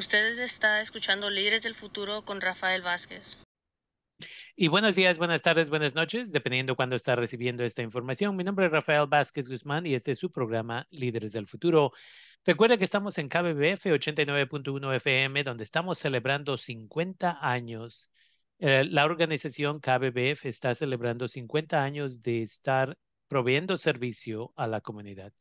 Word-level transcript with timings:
Ustedes 0.00 0.38
está 0.38 0.80
escuchando 0.80 1.28
Líderes 1.28 1.62
del 1.62 1.74
Futuro 1.74 2.22
con 2.22 2.40
Rafael 2.40 2.80
Vázquez. 2.80 3.38
Y 4.56 4.68
buenos 4.68 4.96
días, 4.96 5.18
buenas 5.18 5.42
tardes, 5.42 5.68
buenas 5.68 5.94
noches, 5.94 6.32
dependiendo 6.32 6.74
cuándo 6.74 6.96
está 6.96 7.16
recibiendo 7.16 7.64
esta 7.64 7.82
información. 7.82 8.34
Mi 8.34 8.42
nombre 8.42 8.64
es 8.64 8.72
Rafael 8.72 9.06
Vázquez 9.06 9.50
Guzmán 9.50 9.84
y 9.84 9.92
este 9.92 10.12
es 10.12 10.18
su 10.18 10.30
programa 10.30 10.86
Líderes 10.88 11.34
del 11.34 11.46
Futuro. 11.46 11.92
Recuerda 12.46 12.78
que 12.78 12.84
estamos 12.84 13.18
en 13.18 13.28
KBBF 13.28 13.84
89.1 13.92 14.94
FM, 14.96 15.44
donde 15.44 15.64
estamos 15.64 15.98
celebrando 15.98 16.56
50 16.56 17.36
años. 17.38 18.10
Eh, 18.58 18.86
la 18.86 19.04
organización 19.04 19.80
KBBF 19.80 20.46
está 20.46 20.74
celebrando 20.74 21.28
50 21.28 21.84
años 21.84 22.22
de 22.22 22.40
estar 22.40 22.96
proveyendo 23.30 23.76
servicio 23.76 24.52
a 24.56 24.66
la 24.66 24.80
comunidad. 24.80 25.32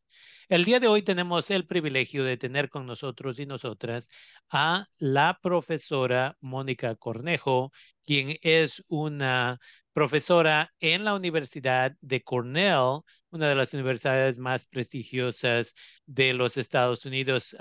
El 0.48 0.64
día 0.64 0.80
de 0.80 0.88
hoy 0.88 1.02
tenemos 1.02 1.50
el 1.50 1.66
privilegio 1.66 2.24
de 2.24 2.38
tener 2.38 2.70
con 2.70 2.86
nosotros 2.86 3.40
y 3.40 3.48
nosotras 3.48 4.10
a 4.52 4.86
la 5.00 5.40
profesora 5.42 6.38
Mónica 6.40 6.96
Cornejo, 6.96 7.72
quien 8.04 8.38
es 8.44 8.84
una 8.90 9.60
profesora 9.92 10.72
en 10.80 11.04
la 11.04 11.16
Universidad 11.16 11.94
de 12.02 12.22
Cornell, 12.22 13.02
una 13.32 13.50
de 13.50 13.56
las 13.56 13.74
universidades 13.74 14.38
más 14.38 14.66
prestigiosas 14.66 15.74
de 16.06 16.34
los 16.34 16.58
Estados 16.58 17.06
Unidos. 17.06 17.56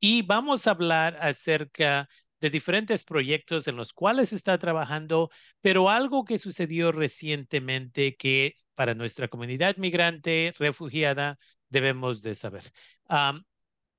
y 0.00 0.22
vamos 0.22 0.66
a 0.66 0.70
hablar 0.70 1.18
acerca 1.20 2.08
de 2.40 2.50
diferentes 2.50 3.04
proyectos 3.04 3.68
en 3.68 3.76
los 3.76 3.92
cuales 3.92 4.32
está 4.32 4.58
trabajando, 4.58 5.30
pero 5.60 5.90
algo 5.90 6.24
que 6.24 6.38
sucedió 6.38 6.90
recientemente 6.90 8.16
que 8.16 8.54
para 8.80 8.94
nuestra 8.94 9.28
comunidad 9.28 9.76
migrante, 9.76 10.54
refugiada, 10.58 11.38
debemos 11.68 12.22
de 12.22 12.34
saber. 12.34 12.62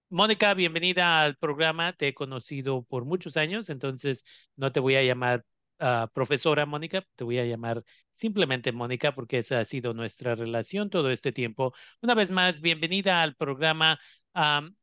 Mónica, 0.10 0.56
bienvenida 0.56 1.22
al 1.22 1.38
programa. 1.38 1.94
Te 1.94 2.08
he 2.08 2.14
conocido 2.16 2.82
por 2.86 3.06
muchos 3.06 3.38
años, 3.38 3.70
entonces 3.70 4.26
no 4.56 4.72
te 4.72 4.80
voy 4.80 4.96
a 4.96 5.04
llamar 5.04 5.46
ah, 5.78 6.10
profesora 6.16 6.66
Mónica, 6.66 7.06
te 7.16 7.24
voy 7.24 7.38
a 7.38 7.46
llamar 7.46 7.84
simplemente 8.14 8.72
Mónica 8.72 9.14
porque 9.14 9.38
esa 9.38 9.60
ha 9.60 9.66
sido 9.66 9.94
nuestra 9.94 10.34
relación 10.34 10.90
todo 10.90 11.12
este 11.12 11.32
tiempo. 11.32 11.74
Una 12.02 12.16
vez 12.16 12.32
más, 12.32 12.60
bienvenida 12.60 13.22
al 13.22 13.36
programa. 13.36 14.00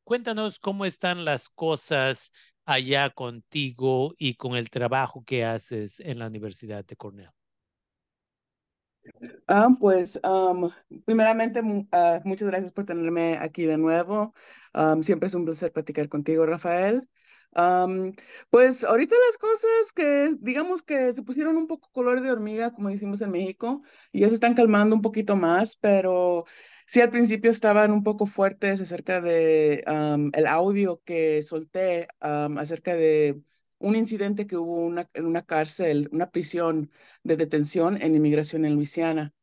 cuéntanos 0.04 0.60
cómo 0.60 0.84
están 0.84 1.24
las 1.24 1.48
cosas 1.48 2.30
allá 2.64 3.10
contigo 3.10 4.14
y 4.16 4.34
con 4.34 4.54
el 4.54 4.70
trabajo 4.70 5.24
que 5.24 5.44
haces 5.44 5.98
en 5.98 6.20
la 6.20 6.28
Universidad 6.28 6.84
de 6.84 6.94
Cornell. 6.94 7.37
Ah, 9.46 9.68
pues, 9.80 10.20
primeramente, 11.04 11.60
ah, 11.92 12.20
muchas 12.24 12.48
gracias 12.48 12.72
por 12.72 12.84
tenerme 12.84 13.36
aquí 13.38 13.64
de 13.64 13.78
nuevo. 13.78 14.34
siempre 15.02 15.26
es 15.28 15.34
un 15.34 15.44
placer 15.44 15.72
platicar 15.72 16.08
contigo, 16.08 16.46
Rafael. 16.46 17.08
pues 18.50 18.84
ahorita 18.84 19.14
las 19.28 19.38
cosas 19.38 19.92
que 19.94 20.34
digamos 20.40 20.82
que 20.82 21.12
se 21.12 21.22
pusieron 21.22 21.56
un 21.56 21.66
poco 21.66 21.88
color 21.92 22.20
de 22.20 22.30
hormiga, 22.30 22.72
como 22.72 22.88
decimos 22.90 23.20
en 23.20 23.30
México, 23.30 23.82
ya 24.12 24.28
se 24.28 24.34
están 24.34 24.54
calmando 24.54 24.94
un 24.96 25.02
poquito 25.02 25.36
más, 25.36 25.76
pero 25.76 26.44
sí 26.86 27.00
al 27.00 27.10
principio 27.10 27.50
estaban 27.50 27.90
un 27.92 28.02
poco 28.04 28.26
fuertes 28.26 28.80
acerca 28.80 29.20
de 29.20 29.82
el 30.34 30.46
audio 30.46 31.02
que 31.04 31.42
solté 31.42 32.08
acerca 32.20 32.94
de 32.94 33.40
un 33.78 33.96
incidente 33.96 34.46
que 34.46 34.56
hubo 34.56 34.76
una, 34.76 35.08
en 35.14 35.26
una 35.26 35.42
cárcel, 35.42 36.08
una 36.12 36.30
prisión 36.30 36.90
de 37.22 37.36
detención 37.36 38.00
en 38.02 38.14
inmigración 38.14 38.64
en 38.64 38.74
Luisiana. 38.74 39.34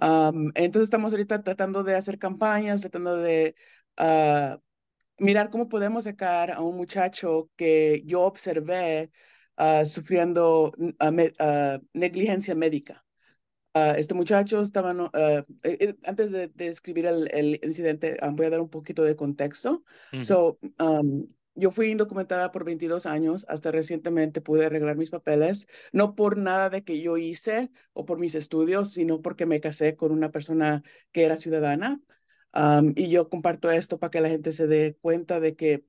entonces 0.00 0.82
estamos 0.84 1.12
ahorita 1.12 1.42
tratando 1.42 1.82
de 1.84 1.96
hacer 1.96 2.18
campañas, 2.18 2.80
tratando 2.80 3.16
de 3.18 3.54
ah, 3.96 4.58
mirar 5.18 5.50
cómo 5.50 5.68
podemos 5.68 6.04
sacar 6.04 6.50
a 6.50 6.60
un 6.62 6.76
muchacho 6.76 7.50
que 7.56 8.02
yo 8.04 8.22
observé 8.22 9.10
ah, 9.56 9.84
sufriendo 9.84 10.72
ah, 11.00 11.78
negligencia 11.92 12.54
médica. 12.54 13.04
este 13.96 14.14
muchacho 14.14 14.62
estaba, 14.62 14.92
eh, 15.14 15.44
eh, 15.62 15.96
antes 16.04 16.32
de, 16.32 16.48
describir 16.48 17.06
el, 17.06 17.60
incidente, 17.62 18.16
voy 18.32 18.46
a 18.46 18.50
dar 18.50 18.60
un 18.60 18.70
poquito 18.70 19.02
de 19.04 19.16
contexto. 19.16 19.84
So, 20.22 20.58
yo 21.56 21.70
fui 21.70 21.90
indocumentada 21.90 22.52
por 22.52 22.64
22 22.64 23.06
años, 23.06 23.46
hasta 23.48 23.70
recientemente 23.72 24.40
pude 24.40 24.66
arreglar 24.66 24.96
mis 24.96 25.10
papeles, 25.10 25.66
no 25.92 26.14
por 26.14 26.38
nada 26.38 26.70
de 26.70 26.84
que 26.84 27.00
yo 27.00 27.16
hice 27.16 27.70
o 27.92 28.04
por 28.04 28.18
mis 28.18 28.34
estudios, 28.34 28.92
sino 28.92 29.22
porque 29.22 29.46
me 29.46 29.60
casé 29.60 29.96
con 29.96 30.12
una 30.12 30.30
persona 30.30 30.82
que 31.12 31.24
era 31.24 31.36
ciudadana. 31.36 32.00
y 32.94 33.10
yo 33.10 33.28
comparto 33.28 33.70
esto 33.70 33.98
para 33.98 34.10
que 34.10 34.20
la 34.20 34.28
gente 34.28 34.52
se 34.52 34.66
dé 34.66 34.96
cuenta 35.00 35.40
de 35.40 35.56
que 35.56 35.84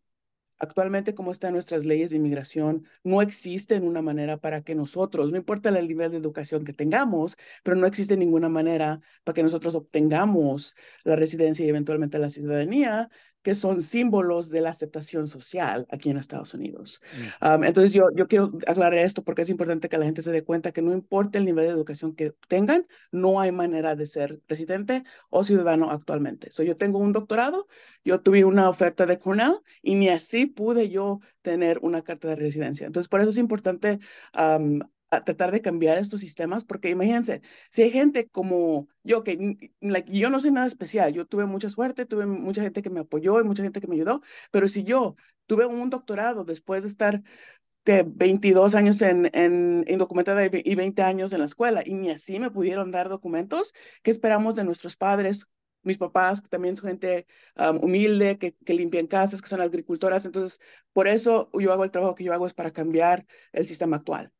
Actualmente, 0.59 1.13
como 1.13 1.31
están 1.31 1.53
nuestras 1.53 1.85
leyes 1.85 2.09
de 2.09 2.17
inmigración, 2.17 2.83
no 3.03 3.21
existe 3.21 3.79
una 3.79 4.01
manera 4.01 4.37
para 4.37 4.61
que 4.63 4.73
nosotros, 4.73 5.31
no 5.31 5.37
importa 5.37 5.69
el 5.69 5.87
nivel 5.87 6.09
de 6.11 6.17
educación 6.17 6.65
que 6.65 6.73
tengamos, 6.73 7.37
pero 7.63 7.77
no 7.77 7.85
existe 7.85 8.17
ninguna 8.17 8.49
manera 8.49 8.99
para 9.23 9.35
que 9.35 9.43
nosotros 9.43 9.75
obtengamos 9.75 10.75
la 11.03 11.15
residencia 11.15 11.63
y 11.65 11.69
eventualmente 11.69 12.17
la 12.17 12.29
ciudadanía 12.31 13.09
que 13.41 13.55
son 13.55 13.81
símbolos 13.81 14.49
de 14.49 14.61
la 14.61 14.71
aceptación 14.71 15.27
social 15.27 15.87
aquí 15.89 16.09
en 16.09 16.17
Estados 16.17 16.53
Unidos. 16.53 17.01
Mm. 17.41 17.63
entonces, 17.63 17.93
yo, 17.93 18.09
yo 18.15 18.27
quiero 18.27 18.51
aclarar 18.67 18.99
esto 18.99 19.23
porque 19.23 19.43
es 19.43 19.49
importante 19.49 19.89
que 19.89 19.97
la 19.97 20.05
gente 20.05 20.21
se 20.21 20.31
dé 20.31 20.43
cuenta 20.43 20.71
que 20.71 20.81
no 20.81 20.91
importa 20.91 21.39
el 21.39 21.45
nivel 21.45 21.65
de 21.65 21.71
educación 21.71 22.15
que 22.15 22.33
tengan, 22.47 22.85
no 23.11 23.39
hay 23.39 23.51
manera 23.51 23.95
de 23.95 24.05
ser 24.05 24.41
residente 24.47 25.03
o 25.29 25.43
ciudadano 25.43 25.89
actualmente. 25.91 26.51
So, 26.51 26.63
yo 26.63 26.75
tengo 26.75 26.99
un 26.99 27.13
doctorado, 27.13 27.67
yo 28.03 28.21
tuve 28.21 28.45
una 28.45 28.69
oferta 28.69 29.05
de 29.05 29.19
Cornell 29.19 29.59
y 29.81 29.95
ni 29.95 30.09
así 30.09 30.45
pude 30.45 30.89
yo 30.89 31.19
tener 31.41 31.79
una 31.81 32.01
carta 32.01 32.27
de 32.27 32.35
residencia. 32.35 32.87
Entonces, 32.87 33.07
por 33.07 33.21
eso 33.21 33.29
es 33.29 33.37
importante 33.37 33.99
a 35.09 35.21
tratar 35.23 35.51
de 35.51 35.61
cambiar 35.61 35.97
estos 35.97 36.19
sistemas, 36.21 36.65
porque 36.65 36.89
imagínense, 36.89 37.41
si 37.69 37.83
hay 37.83 37.91
gente 37.91 38.27
como 38.29 38.87
yo, 39.03 39.23
que 39.23 39.57
yo 40.07 40.29
no 40.29 40.39
soy 40.41 40.51
nada 40.51 40.67
especial, 40.67 41.13
yo 41.13 41.25
tuve 41.25 41.45
mucha 41.45 41.69
suerte, 41.69 42.05
tuve 42.05 42.25
mucha 42.25 42.61
gente 42.63 42.81
que 42.81 42.89
me 42.89 42.99
apoyó 43.01 43.39
y 43.39 43.43
mucha 43.43 43.63
gente 43.63 43.79
que 43.81 43.87
me 43.87 43.95
ayudó, 43.95 44.21
pero 44.51 44.67
si 44.67 44.83
yo 44.83 45.15
tuve 45.45 45.65
un 45.65 45.89
doctorado 45.89 46.43
después 46.43 46.83
de 46.83 46.89
estar 46.89 47.21
que 47.83 48.03
22 48.05 48.75
años 48.75 49.01
en, 49.01 49.29
en 49.33 49.85
indocumentada 49.87 50.45
y 50.45 50.75
20 50.75 51.03
años 51.03 51.31
en 51.33 51.39
la 51.39 51.45
escuela, 51.45 51.83
y 51.85 51.93
ni 51.93 52.09
así 52.11 52.39
me 52.39 52.51
pudieron 52.51 52.91
dar 52.91 53.07
documentos, 53.09 53.73
¿qué 54.03 54.11
esperamos 54.11 54.55
de 54.55 54.65
nuestros 54.65 54.97
padres? 54.97 55.47
Mis 55.83 55.97
papás, 55.97 56.41
que 56.41 56.49
también 56.49 56.75
son 56.75 56.89
gente 56.89 57.25
humilde, 57.81 58.37
que, 58.37 58.53
que 58.53 58.73
limpian 58.73 59.07
casas, 59.07 59.41
que 59.41 59.47
son 59.49 59.61
agricultoras. 59.61 60.25
Entonces, 60.25 60.59
por 60.91 61.07
eso 61.07 61.49
yo 61.53 61.71
hago 61.71 61.83
el 61.85 61.91
trabajo 61.91 62.15
que 62.15 62.25
yo 62.25 62.33
hago 62.33 62.45
es 62.47 62.53
para 62.53 62.71
cambiar 62.71 63.25
el 63.53 63.65
sistema 63.65 63.95
actual. 63.97 64.33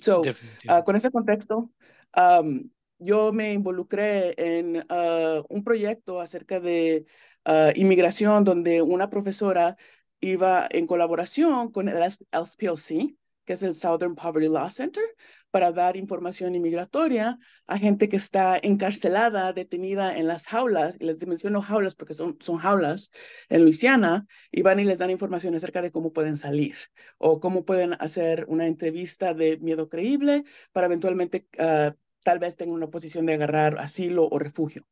So, 0.00 0.22
uh, 0.22 0.84
con 0.84 0.96
ese 0.96 1.10
contexto, 1.10 1.70
um, 2.16 2.70
yo 2.98 3.32
me 3.32 3.52
involucré 3.52 4.34
en 4.36 4.76
uh, 4.76 5.44
un 5.48 5.64
proyecto 5.64 6.20
acerca 6.20 6.60
de 6.60 7.06
uh, 7.46 7.70
inmigración 7.74 8.44
donde 8.44 8.82
una 8.82 9.10
profesora 9.10 9.76
iba 10.20 10.66
en 10.70 10.86
colaboración 10.86 11.70
con 11.70 11.88
el 11.88 12.02
SPLC 12.02 13.16
que 13.44 13.54
es 13.54 13.62
el 13.62 13.74
Southern 13.74 14.14
Poverty 14.14 14.48
Law 14.48 14.70
Center, 14.70 15.04
para 15.50 15.72
dar 15.72 15.96
información 15.96 16.54
inmigratoria 16.54 17.38
a 17.66 17.78
gente 17.78 18.08
que 18.08 18.16
está 18.16 18.58
encarcelada, 18.62 19.52
detenida 19.52 20.16
en 20.18 20.26
las 20.26 20.46
jaulas, 20.46 21.00
les 21.00 21.26
menciono 21.26 21.62
jaulas 21.62 21.94
porque 21.94 22.14
son, 22.14 22.36
son 22.40 22.58
jaulas 22.58 23.10
en 23.48 23.62
Luisiana, 23.62 24.26
y 24.50 24.62
van 24.62 24.80
y 24.80 24.84
les 24.84 24.98
dan 24.98 25.10
información 25.10 25.54
acerca 25.54 25.82
de 25.82 25.90
cómo 25.90 26.12
pueden 26.12 26.36
salir 26.36 26.74
o 27.18 27.40
cómo 27.40 27.64
pueden 27.64 27.94
hacer 28.00 28.46
una 28.48 28.66
entrevista 28.66 29.34
de 29.34 29.58
miedo 29.58 29.88
creíble 29.88 30.44
para 30.72 30.86
eventualmente 30.86 31.46
ah, 31.58 31.94
tal 32.24 32.38
vez 32.38 32.56
tengan 32.56 32.76
una 32.76 32.90
posición 32.90 33.26
de 33.26 33.34
agarrar 33.34 33.78
asilo 33.78 34.28
o 34.30 34.38
refugio. 34.38 34.86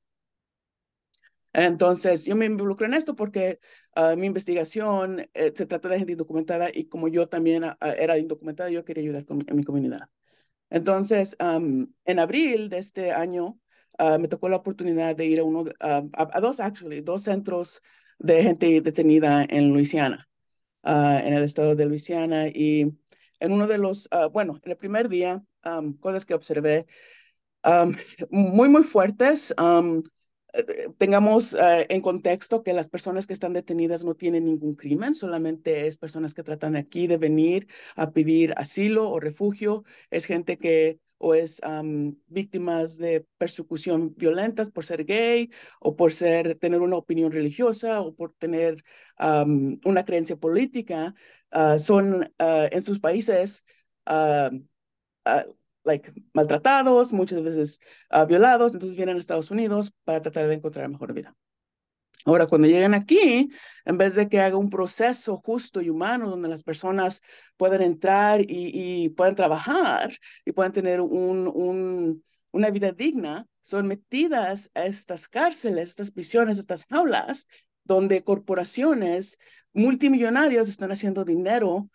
Entonces, 1.53 2.25
yo 2.25 2.35
me 2.35 2.47
involucro 2.47 2.87
en 2.87 2.95
esto 2.95 3.15
porque 3.15 3.59
uh, 3.97 4.17
mi 4.17 4.27
investigación 4.27 5.21
eh, 5.35 5.53
se 5.55 5.67
trata 5.67 5.89
de 5.89 5.99
gente 5.99 6.13
indocumentada 6.13 6.71
y 6.73 6.87
como 6.87 7.09
yo 7.09 7.29
también 7.29 7.65
uh, 7.65 7.75
era 7.99 8.17
indocumentada, 8.19 8.71
yo 8.71 8.85
quería 8.85 9.03
ayudar 9.03 9.27
con, 9.27 9.45
en 9.47 9.57
mi 9.57 9.63
comunidad. 9.65 10.09
Entonces, 10.71 11.37
um, 11.41 11.87
en 12.07 12.19
abril 12.19 12.71
de 12.71 12.79
este 12.79 13.13
año, 13.13 13.59
uh, 13.99 14.19
me 14.19 14.29
tocó 14.29 14.49
la 14.49 14.57
oportunidad 14.57 15.15
de 15.15 15.27
ir 15.27 15.41
a, 15.41 15.45
uno, 15.45 15.65
a, 15.81 16.41
dos, 16.41 16.61
actually, 16.61 17.03
dos 17.03 17.25
centros 17.25 17.83
de 18.19 18.43
gente 18.43 18.81
detenida 18.81 19.45
en 19.49 19.69
Luisiana, 19.69 20.29
en 20.85 21.35
el 21.35 21.43
estado 21.43 21.75
de 21.75 21.87
Luisiana. 21.87 22.49
Y 22.49 22.95
en 23.41 23.53
uno 23.53 23.67
de 23.67 23.77
los, 23.77 24.09
bueno, 24.33 24.59
en 24.63 24.71
el 24.71 24.77
primer 24.79 25.09
día, 25.09 25.45
um, 25.67 25.93
cosas 25.99 26.25
que 26.25 26.35
observé 26.35 26.87
um, 27.65 27.95
muy, 28.31 28.69
muy 28.71 28.83
fuertes. 28.83 29.53
Um, 30.55 30.93
tengamos 30.99 31.55
eh, 31.55 31.87
en 31.89 32.01
contexto 32.03 32.63
que 32.63 32.75
las 32.75 32.89
personas 32.89 33.27
que 33.27 33.33
están 33.33 33.53
detenidas 33.55 34.05
no 34.05 34.15
tienen 34.15 34.45
ningún 34.45 34.75
crimen, 34.75 35.15
solamente 35.15 35.87
es 35.87 35.97
personas 35.97 36.35
que 36.35 36.43
tratan 36.43 36.77
aquí 36.77 37.07
de 37.07 37.17
venir 37.17 37.69
a 37.97 38.13
pedir 38.13 38.53
asilo 38.57 39.11
o 39.11 39.21
refugio, 39.21 39.85
es 40.11 40.27
gente 40.27 40.59
que 40.59 41.01
o 41.23 41.35
es 41.35 41.61
víctimas 42.27 42.99
de 42.99 43.25
persecución 43.39 44.13
violentas 44.17 44.71
por 44.71 44.85
ser 44.85 45.05
gay 45.05 45.51
o 45.81 45.95
por 45.95 46.13
ser, 46.13 46.59
tener 46.59 46.81
una 46.81 46.97
opinión 46.97 47.31
religiosa 47.31 48.01
o 48.01 48.15
por 48.15 48.35
tener 48.35 48.83
una 49.85 50.05
creencia 50.05 50.37
política, 50.37 51.15
ah, 51.53 51.79
son 51.79 52.33
ah, 52.39 52.69
en 52.73 52.83
sus 52.83 52.99
países 52.99 53.65
ah, 54.07 54.51
like, 55.85 56.11
maltratados, 56.33 57.13
muchas 57.13 57.43
veces 57.43 57.81
violados, 58.29 58.75
entonces 58.75 58.97
vienen 58.97 59.17
a 59.17 59.21
Estados 59.21 59.51
Unidos 59.51 59.93
para 60.05 60.21
tratar 60.23 60.49
de 60.49 60.55
encontrar 60.55 60.89
mejor 60.89 61.13
vida. 61.13 61.35
Ahora, 62.25 62.47
cuando 62.47 62.69
llegan 62.69 62.95
aquí, 62.95 63.51
en 63.85 63.99
vez 63.99 64.15
de 64.15 64.29
que 64.29 64.41
haga 64.41 64.57
un 64.57 64.71
proceso 64.71 65.37
justo 65.37 65.81
y 65.81 65.91
humano 65.91 66.31
donde 66.31 66.49
las 66.49 66.63
personas 66.63 67.21
puedan 67.57 67.83
entrar 67.83 68.41
y, 68.43 68.47
y 68.49 69.09
puedan 69.11 69.35
trabajar 69.35 70.13
y 70.45 70.53
puedan 70.53 70.73
tener 70.73 71.01
un, 71.01 71.49
un, 71.49 72.25
una 72.53 72.71
vida 72.71 72.93
digna, 72.93 73.47
son 73.61 73.89
metidas 73.89 74.71
a 74.75 74.87
estas 74.87 75.29
cárceles, 75.29 75.91
estas 75.91 76.13
prisiones, 76.13 76.59
estas 76.59 76.85
jaulas, 76.85 77.49
donde 77.85 78.23
corporaciones 78.23 79.39
multimillonarias 79.73 80.69
están 80.69 80.93
haciendo 80.93 81.25
dinero 81.25 81.89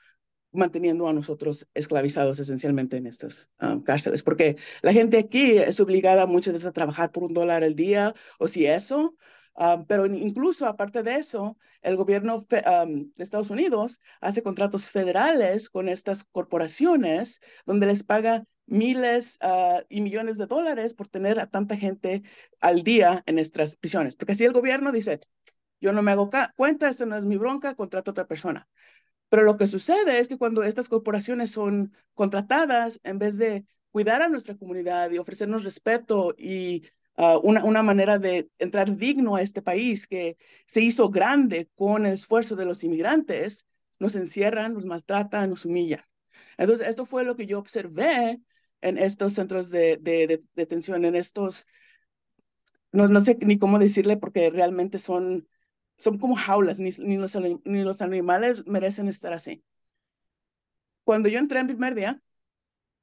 manteniendo 0.57 1.07
a 1.07 1.13
nosotros 1.13 1.67
esclavizados 1.73 2.39
esencialmente 2.39 2.97
en 2.97 3.07
estas 3.07 3.49
um, 3.61 3.81
cárceles, 3.81 4.23
porque 4.23 4.57
la 4.81 4.91
gente 4.91 5.17
aquí 5.17 5.57
es 5.57 5.79
obligada 5.79 6.25
muchas 6.25 6.53
veces 6.53 6.67
a 6.67 6.71
trabajar 6.73 7.11
por 7.11 7.23
un 7.23 7.33
dólar 7.33 7.63
al 7.63 7.75
día 7.75 8.13
o 8.39 8.47
si 8.47 8.65
eso, 8.65 9.15
um, 9.55 9.85
pero 9.85 10.05
incluso 10.05 10.65
aparte 10.65 11.03
de 11.03 11.15
eso, 11.15 11.57
el 11.81 11.95
gobierno 11.95 12.37
um, 12.37 13.11
de 13.11 13.23
Estados 13.23 13.49
Unidos 13.49 13.99
hace 14.19 14.43
contratos 14.43 14.89
federales 14.89 15.69
con 15.69 15.87
estas 15.87 16.23
corporaciones 16.25 17.39
donde 17.65 17.85
les 17.85 18.03
paga 18.03 18.43
miles 18.65 19.39
uh, 19.41 19.81
y 19.87 20.01
millones 20.01 20.37
de 20.37 20.45
dólares 20.45 20.93
por 20.93 21.07
tener 21.07 21.39
a 21.39 21.47
tanta 21.47 21.77
gente 21.77 22.23
al 22.59 22.83
día 22.83 23.23
en 23.25 23.35
nuestras 23.35 23.77
prisiones, 23.77 24.15
porque 24.15 24.35
si 24.35 24.43
el 24.43 24.51
gobierno 24.51 24.91
dice, 24.91 25.21
yo 25.79 25.93
no 25.93 26.01
me 26.01 26.11
hago 26.11 26.29
cuenta, 26.55 26.89
esto 26.89 27.05
no 27.05 27.15
es 27.15 27.25
mi 27.25 27.37
bronca, 27.37 27.75
contrato 27.75 28.11
a 28.11 28.13
otra 28.13 28.27
persona. 28.27 28.67
Pero 29.29 29.43
lo 29.43 29.57
que 29.57 29.67
sucede 29.67 30.19
es 30.19 30.27
que 30.27 30.37
cuando 30.37 30.63
estas 30.63 30.89
corporaciones 30.89 31.51
son 31.51 31.93
contratadas, 32.13 32.99
en 33.03 33.19
vez 33.19 33.37
de 33.37 33.65
cuidar 33.91 34.21
a 34.21 34.29
nuestra 34.29 34.55
comunidad 34.55 35.11
y 35.11 35.17
ofrecernos 35.17 35.63
respeto 35.63 36.33
y 36.37 36.83
ah, 37.17 37.39
una, 37.43 37.63
una 37.63 37.83
manera 37.83 38.19
de 38.19 38.49
entrar 38.59 38.95
digno 38.95 39.35
a 39.35 39.41
este 39.41 39.61
país 39.61 40.07
que 40.07 40.37
se 40.65 40.81
hizo 40.81 41.09
grande 41.09 41.69
con 41.75 42.05
el 42.05 42.13
esfuerzo 42.13 42.55
de 42.55 42.65
los 42.65 42.83
inmigrantes, 42.83 43.67
nos 43.99 44.15
encierran, 44.15 44.73
nos 44.73 44.85
maltratan, 44.85 45.49
nos 45.49 45.65
humillan. 45.65 46.01
Entonces, 46.57 46.87
esto 46.87 47.05
fue 47.05 47.23
lo 47.23 47.35
que 47.35 47.45
yo 47.45 47.59
observé 47.59 48.39
en 48.81 48.97
estos 48.97 49.33
centros 49.33 49.69
de, 49.69 49.97
de, 49.97 50.41
detención, 50.55 51.05
en 51.05 51.15
estos, 51.15 51.65
no, 52.91 53.07
no 53.07 53.21
sé 53.21 53.37
ni 53.41 53.57
cómo 53.57 53.79
decirle 53.79 54.17
porque 54.17 54.49
realmente 54.49 54.99
son 54.99 55.47
son 55.97 56.17
como 56.19 56.35
jaulas, 56.35 56.79
ni, 56.79 56.91
ni, 56.99 57.17
los, 57.17 57.35
ni 57.35 57.83
los 57.83 58.01
animales 58.01 58.65
merecen 58.65 59.07
estar 59.07 59.33
así. 59.33 59.63
Cuando 61.03 61.29
yo 61.29 61.39
entré 61.39 61.59
en 61.59 61.67
primer 61.67 61.95
día, 61.95 62.21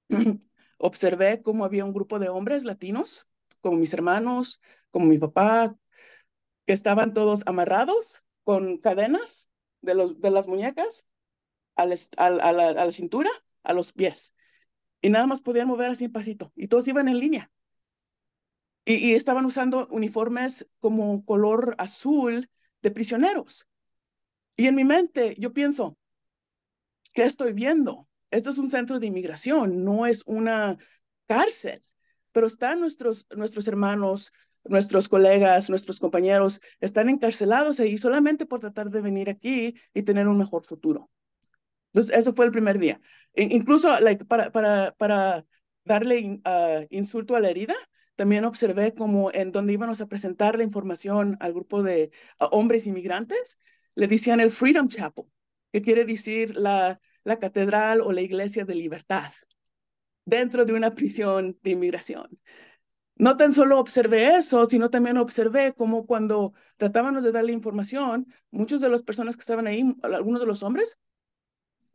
observé 0.79 1.43
cómo 1.43 1.64
había 1.64 1.85
un 1.85 1.93
grupo 1.93 2.19
de 2.19 2.29
hombres 2.29 2.64
latinos, 2.64 3.26
como 3.61 3.79
mis 3.79 3.94
hermanos, 3.94 4.61
como 4.91 5.06
mi 5.06 5.19
papá, 5.19 5.76
que 6.67 6.73
estaban 6.73 7.14
todos 7.14 7.43
amarrados 7.46 8.25
con 8.44 8.79
cadenas 8.79 9.50
de, 9.81 9.94
los, 9.94 10.20
de 10.20 10.31
las 10.31 10.49
muñecas 10.49 11.06
a 11.76 11.87
la, 11.87 11.96
a, 12.19 12.31
la, 12.31 12.69
a 12.70 12.87
la 12.87 12.93
cintura, 12.93 13.31
a 13.62 13.73
los 13.73 13.93
pies. 13.93 14.35
Y 15.00 15.11
nada 15.11 15.26
más 15.26 15.43
podían 15.43 15.69
mover 15.69 15.91
así 15.91 16.06
un 16.06 16.12
pasito. 16.12 16.52
Y 16.56 16.69
todos 16.69 16.88
iban 16.88 17.08
en 17.08 17.19
línea. 17.19 17.50
Y, 18.85 18.94
y, 18.96 19.14
estaban 19.14 19.46
usando 19.46 19.87
uniformes 19.91 20.69
como 20.79 21.25
color 21.25 21.75
azul 21.79 22.50
de 22.84 22.90
prisioneros. 22.92 23.66
Y 24.56 24.69
en 24.69 24.76
mi 24.76 24.84
mente 24.84 25.34
yo 25.38 25.52
pienso, 25.52 25.96
¿qué 27.14 27.25
estoy 27.25 27.52
viendo? 27.52 28.06
Esto 28.31 28.50
es 28.50 28.58
un 28.58 28.69
centro 28.69 29.00
de 29.00 29.06
inmigración, 29.06 29.82
no 29.82 30.06
es 30.06 30.22
una 30.26 30.76
cárcel, 31.26 31.82
pero 32.31 32.46
están 32.46 32.81
nuestros, 32.81 33.26
nuestros 33.34 33.66
hermanos, 33.66 34.32
nuestros 34.64 35.08
colegas, 35.08 35.70
nuestros 35.70 35.98
compañeros, 35.98 36.60
están 36.81 37.08
encarcelados 37.08 37.81
ahí 37.81 37.96
solamente 37.96 38.46
por 38.46 38.60
tratar 38.60 38.90
de 38.90 39.00
venir 39.00 39.31
aquí 39.31 39.75
y 39.94 40.02
tener 40.02 40.28
un 40.28 40.38
mejor 40.38 40.64
futuro. 40.64 41.10
Entonces, 41.92 42.14
eso 42.16 42.34
fue 42.34 42.44
el 42.44 42.52
primer 42.52 42.78
día. 42.78 43.00
Incluso 43.34 43.88
para, 44.28 44.50
para, 44.50 44.92
para 44.98 45.46
darle 45.84 46.40
uh, 46.44 46.86
insulto 46.90 47.34
a 47.34 47.40
la 47.40 47.50
herida, 47.50 47.75
también 48.16 48.44
observé 48.44 48.94
como 48.94 49.32
en 49.32 49.52
donde 49.52 49.72
íbamos 49.72 50.00
a 50.00 50.06
presentar 50.06 50.56
la 50.56 50.64
información 50.64 51.37
al 51.40 51.52
grupo 51.52 51.82
de 51.82 52.11
hombres 52.50 52.87
inmigrantes, 52.87 53.58
le 53.94 54.08
decían 54.08 54.40
el 54.40 54.50
Freedom 54.50 54.88
Chapel, 54.88 55.26
que 55.72 55.82
quiere 55.82 56.05
decir 56.05 56.56
la, 56.56 57.00
la 57.25 57.38
catedral 57.38 58.00
o 58.00 58.12
la 58.12 58.20
iglesia 58.20 58.64
de 58.64 58.75
libertad, 58.75 59.32
dentro 60.25 60.64
de 60.64 60.72
una 60.72 60.94
prisión 60.94 61.58
de 61.62 61.70
inmigración. 61.70 62.38
No 63.16 63.37
tan 63.37 63.52
solo 63.52 63.78
observé 63.78 64.37
eso, 64.37 64.67
sino 64.67 64.90
también 64.90 65.19
observé 65.19 65.72
como 65.72 66.06
cuando 66.06 66.52
tratábamos 66.76 67.22
de 67.22 67.32
darle 67.32 67.52
información, 67.52 68.26
muchas 68.50 68.81
de 68.81 68.88
las 68.88 69.02
personas 69.02 69.37
que 69.37 69.40
estaban 69.40 69.67
ahí, 69.67 69.84
algunos 70.02 70.40
de 70.40 70.46
los 70.46 70.62
hombres, 70.62 70.99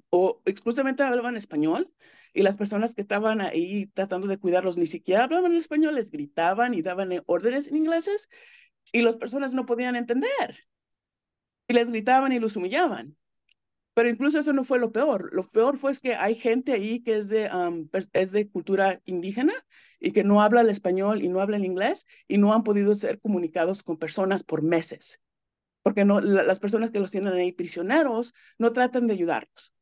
o 0.10 0.42
exclusivamente 0.46 1.04
hablaban 1.04 1.36
español, 1.36 1.92
y 2.34 2.44
las 2.44 2.58
personas 2.58 2.94
que 2.94 3.02
estaban 3.02 3.42
ahí 3.42 3.88
tratando 3.88 4.28
de 4.28 4.38
cuidarlos 4.38 4.78
ni 4.78 4.86
siquiera 4.86 5.24
hablaban 5.24 5.54
español, 5.54 5.96
les 5.96 6.12
gritaban 6.12 6.74
y 6.74 6.82
daban 6.82 7.12
órdenes 7.26 7.68
en 7.68 7.78
ingleses 7.78 8.30
y 8.92 9.02
las 9.02 9.18
personas 9.18 9.54
no 9.54 9.66
podían 9.66 9.96
entender. 9.96 10.60
Y 11.68 11.74
les 11.74 11.90
gritaban 11.90 12.32
y 12.32 12.40
los 12.40 12.56
humillaban. 12.56 13.16
Pero 13.94 14.10
incluso 14.10 14.40
eso 14.40 14.54
no 14.54 14.64
fue 14.64 14.80
lo 14.80 14.92
peor. 14.92 15.30
Lo 15.34 15.44
peor 15.44 15.78
fue 15.78 15.94
que 16.02 16.16
hay 16.16 16.36
gente 16.36 16.72
ahí 16.72 17.02
que 17.02 17.18
es 17.18 17.30
de, 17.30 17.50
es 18.14 18.32
de 18.32 18.50
cultura 18.50 19.02
indígena 19.06 19.54
y 20.00 20.12
que 20.12 20.24
no 20.24 20.42
habla 20.42 20.62
el 20.62 20.70
español 20.70 21.22
y 21.22 21.30
no 21.30 21.42
habla 21.42 21.58
el 21.58 21.66
inglés 21.66 22.08
y 22.28 22.38
no 22.38 22.54
han 22.54 22.64
podido 22.64 22.96
ser 22.96 23.20
comunicados 23.20 23.84
con 23.84 23.98
personas 23.98 24.44
por 24.44 24.62
meses. 24.62 25.20
Porque 25.82 26.06
no, 26.06 26.22
las 26.22 26.60
personas 26.60 26.92
que 26.92 27.00
los 27.00 27.12
tienen 27.12 27.34
ahí 27.34 27.52
prisioneros 27.52 28.34
no 28.58 28.72
tratan 28.72 29.08
de 29.08 29.14
ayudarlos. 29.14 29.74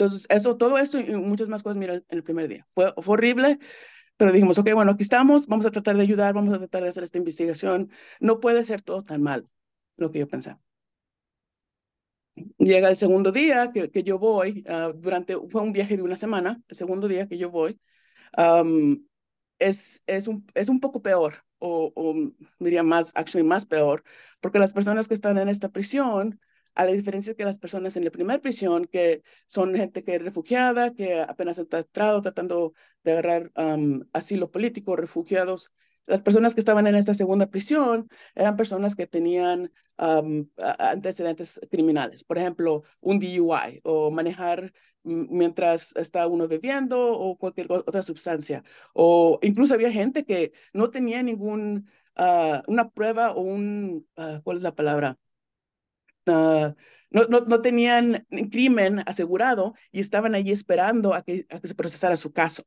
Entonces, 0.00 0.26
eso, 0.30 0.56
todo 0.56 0.78
esto 0.78 0.98
y 0.98 1.14
muchas 1.14 1.48
más 1.48 1.62
cosas, 1.62 1.76
mira, 1.76 1.92
en 1.94 2.04
el 2.08 2.22
primer 2.22 2.48
día. 2.48 2.66
Fue, 2.74 2.94
fue 2.96 3.14
horrible, 3.14 3.58
pero 4.16 4.32
dijimos, 4.32 4.56
ok, 4.58 4.70
bueno, 4.72 4.92
aquí 4.92 5.02
estamos, 5.02 5.46
vamos 5.46 5.66
a 5.66 5.70
tratar 5.70 5.96
de 5.96 6.02
ayudar, 6.02 6.32
vamos 6.32 6.54
a 6.54 6.58
tratar 6.58 6.82
de 6.82 6.88
hacer 6.88 7.02
esta 7.02 7.18
investigación. 7.18 7.90
No 8.18 8.40
puede 8.40 8.64
ser 8.64 8.80
todo 8.80 9.04
tan 9.04 9.20
mal, 9.20 9.46
lo 9.98 10.10
que 10.10 10.20
yo 10.20 10.26
pensaba. 10.26 10.58
Llega 12.56 12.88
el 12.88 12.96
segundo 12.96 13.30
día 13.30 13.72
que, 13.72 13.90
que 13.90 14.02
yo 14.02 14.18
voy, 14.18 14.64
uh, 14.68 14.94
durante, 14.94 15.36
fue 15.50 15.60
un 15.60 15.72
viaje 15.72 15.98
de 15.98 16.02
una 16.02 16.16
semana, 16.16 16.62
el 16.68 16.76
segundo 16.76 17.06
día 17.06 17.26
que 17.28 17.36
yo 17.36 17.50
voy, 17.50 17.78
um, 18.38 19.04
es, 19.58 20.02
es, 20.06 20.28
un, 20.28 20.46
es 20.54 20.70
un 20.70 20.80
poco 20.80 21.02
peor, 21.02 21.34
o, 21.58 21.92
o 21.94 22.14
diría 22.58 22.82
más, 22.82 23.12
actually 23.16 23.46
más 23.46 23.66
peor, 23.66 24.02
porque 24.40 24.58
las 24.58 24.72
personas 24.72 25.08
que 25.08 25.14
están 25.14 25.36
en 25.36 25.50
esta 25.50 25.68
prisión 25.68 26.40
a 26.80 26.84
la 26.86 26.92
diferencia 26.92 27.34
que 27.34 27.44
las 27.44 27.58
personas 27.58 27.96
en 27.96 28.04
la 28.04 28.10
primera 28.10 28.40
prisión, 28.40 28.86
que 28.86 29.22
son 29.46 29.74
gente 29.74 30.02
que 30.02 30.16
es 30.16 30.22
refugiada, 30.22 30.92
que 30.94 31.20
apenas 31.20 31.58
han 31.58 31.68
entrado 31.70 32.22
tratando 32.22 32.72
de 33.04 33.12
agarrar 33.12 33.52
asilo 34.12 34.50
político, 34.50 34.96
refugiados, 34.96 35.72
las 36.06 36.22
personas 36.22 36.54
que 36.54 36.60
estaban 36.60 36.86
en 36.86 36.94
esta 36.94 37.12
segunda 37.14 37.46
prisión 37.50 38.08
eran 38.34 38.56
personas 38.56 38.96
que 38.96 39.06
tenían 39.06 39.70
antecedentes 40.78 41.60
criminales, 41.70 42.24
por 42.24 42.38
ejemplo, 42.38 42.82
un 43.00 43.18
DUI 43.20 43.80
o 43.84 44.10
manejar 44.10 44.72
mientras 45.02 45.94
está 45.96 46.26
uno 46.26 46.48
bebiendo 46.48 47.12
o 47.18 47.36
cualquier 47.36 47.70
otra 47.70 48.02
sustancia. 48.02 48.62
O 48.94 49.38
incluso 49.42 49.74
había 49.74 49.92
gente 49.92 50.24
que 50.24 50.52
no 50.72 50.88
tenía 50.90 51.22
ningún, 51.22 51.88
ah, 52.16 52.62
una 52.66 52.88
prueba 52.90 53.32
o 53.32 53.42
un, 53.42 54.06
ah, 54.16 54.40
¿cuál 54.42 54.56
es 54.56 54.62
la 54.62 54.74
palabra? 54.74 55.18
Ah, 56.30 56.74
no, 57.10 57.60
tenían 57.60 58.24
crimen 58.50 59.00
asegurado 59.06 59.74
y 59.92 60.00
estaban 60.00 60.34
allí 60.34 60.52
esperando 60.52 61.14
a 61.14 61.22
que, 61.22 61.46
se 61.62 61.74
procesara 61.74 62.16
su 62.16 62.32
caso. 62.32 62.64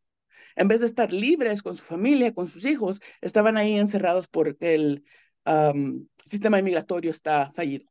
En 0.56 0.68
vez 0.68 0.82
de 0.82 0.88
estar 0.88 1.12
libres 1.14 1.64
con 1.64 1.76
su 1.78 1.84
familia, 1.84 2.34
con 2.34 2.48
sus 2.48 2.66
hijos, 2.66 3.02
estaban 3.22 3.58
ahí 3.58 3.78
encerrados 3.78 4.28
porque 4.28 4.76
el 4.76 5.04
sistema 6.26 6.62
migratorio 6.62 7.12
está 7.12 7.52
fallido. 7.54 7.86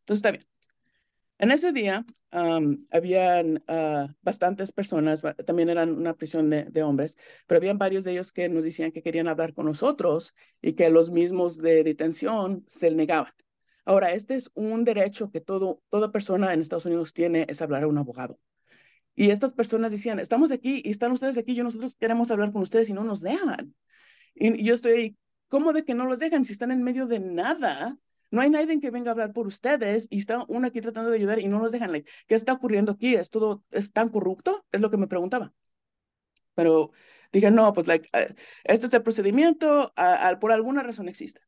Entonces 0.00 0.18
está 0.18 0.30
bien. 0.32 0.44
En 1.38 1.50
ese 1.50 1.72
día 1.72 2.04
habían 2.90 3.64
uh, 3.66 4.12
bastantes 4.20 4.72
personas, 4.72 5.22
también 5.46 5.70
eran 5.70 5.96
una 5.96 6.14
prisión 6.14 6.50
de, 6.50 6.64
de, 6.64 6.82
hombres, 6.82 7.16
pero 7.46 7.56
habían 7.56 7.78
varios 7.78 8.04
de 8.04 8.12
ellos 8.12 8.32
que 8.32 8.50
nos 8.50 8.64
decían 8.64 8.92
que 8.92 9.02
querían 9.02 9.26
hablar 9.26 9.54
con 9.54 9.64
nosotros 9.64 10.34
y 10.60 10.74
que 10.74 10.90
los 10.90 11.10
mismos 11.10 11.56
de 11.56 11.82
detención 11.82 12.62
se 12.66 12.90
negaban. 12.90 13.32
Ahora, 13.84 14.12
este 14.12 14.34
es 14.34 14.50
un 14.54 14.84
derecho 14.84 15.30
que 15.30 15.40
todo, 15.40 15.82
toda 15.90 16.12
persona 16.12 16.52
en 16.52 16.60
Estados 16.60 16.86
Unidos 16.86 17.12
tiene, 17.12 17.46
es 17.48 17.62
hablar 17.62 17.82
a 17.84 17.88
un 17.88 17.98
abogado. 17.98 18.38
Y 19.14 19.30
estas 19.30 19.52
personas 19.52 19.92
decían, 19.92 20.18
estamos 20.18 20.52
aquí 20.52 20.80
y 20.84 20.90
están 20.90 21.12
ustedes 21.12 21.36
aquí 21.38 21.58
y 21.58 21.62
nosotros 21.62 21.96
queremos 21.96 22.30
hablar 22.30 22.52
con 22.52 22.62
ustedes 22.62 22.88
y 22.88 22.92
no 22.92 23.04
nos 23.04 23.20
dejan. 23.20 23.74
Y, 24.34 24.64
yo 24.64 24.74
estoy 24.74 24.92
ahí, 24.92 25.16
¿cómo 25.48 25.72
de 25.72 25.84
que 25.84 25.94
no 25.94 26.06
los 26.06 26.20
dejan 26.20 26.44
si 26.44 26.52
están 26.52 26.70
en 26.70 26.82
medio 26.82 27.06
de 27.06 27.20
nada? 27.20 27.98
No 28.30 28.40
hay 28.40 28.50
nadie 28.50 28.80
que 28.80 28.90
venga 28.90 29.10
a 29.10 29.12
hablar 29.12 29.32
por 29.32 29.46
ustedes 29.46 30.06
y 30.10 30.18
está 30.18 30.44
uno 30.48 30.68
aquí 30.68 30.80
tratando 30.80 31.10
de 31.10 31.16
ayudar 31.16 31.40
y 31.40 31.48
no 31.48 31.58
los 31.58 31.72
dejan. 31.72 31.90
¿Qué 31.92 32.34
está 32.34 32.52
ocurriendo 32.52 32.92
aquí? 32.92 33.14
¿Es 33.14 33.30
todo 33.30 33.64
es 33.70 33.92
tan 33.92 34.08
corrupto? 34.08 34.64
Es 34.70 34.80
lo 34.80 34.90
que 34.90 34.96
me 34.96 35.08
preguntaba. 35.08 35.52
Pero 36.54 36.92
dije, 37.32 37.50
no, 37.50 37.72
pues 37.72 37.86
like, 37.86 38.08
eh, 38.12 38.34
este 38.64 38.86
es 38.86 38.94
el 38.94 39.02
procedimiento, 39.02 39.92
por 40.40 40.52
alguna 40.52 40.82
razón 40.82 41.08
existe. 41.08 41.40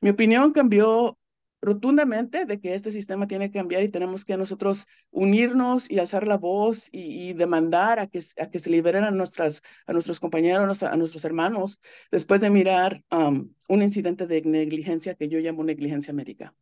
Mi 0.00 0.10
opinión 0.10 0.52
cambió 0.52 1.18
rotundamente 1.62 2.44
de 2.44 2.60
que 2.60 2.74
este 2.74 2.90
sistema 2.90 3.28
tiene 3.28 3.50
que 3.50 3.60
cambiar 3.60 3.84
y 3.84 3.88
tenemos 3.88 4.24
que 4.24 4.36
nosotros 4.36 4.88
unirnos 5.12 5.88
y 5.90 6.00
alzar 6.00 6.26
la 6.26 6.36
voz 6.36 6.88
y, 6.92 7.32
demandar 7.34 8.00
a 8.00 8.08
que, 8.08 8.20
a 8.38 8.50
que 8.50 8.58
se 8.58 8.68
liberen 8.70 9.04
a, 9.04 9.12
nuestras, 9.12 9.62
a 9.86 9.92
nuestros 9.92 10.18
compañeros, 10.18 10.82
a, 10.82 10.92
nuestros 10.96 11.24
hermanos, 11.24 11.80
después 12.10 12.40
de 12.40 12.50
mirar 12.50 13.04
um, 13.12 13.54
un 13.68 13.82
incidente 13.82 14.26
de 14.26 14.42
negligencia 14.42 15.14
que 15.14 15.28
yo 15.28 15.38
llamo 15.38 15.62
negligencia 15.62 16.12
médica. 16.12 16.52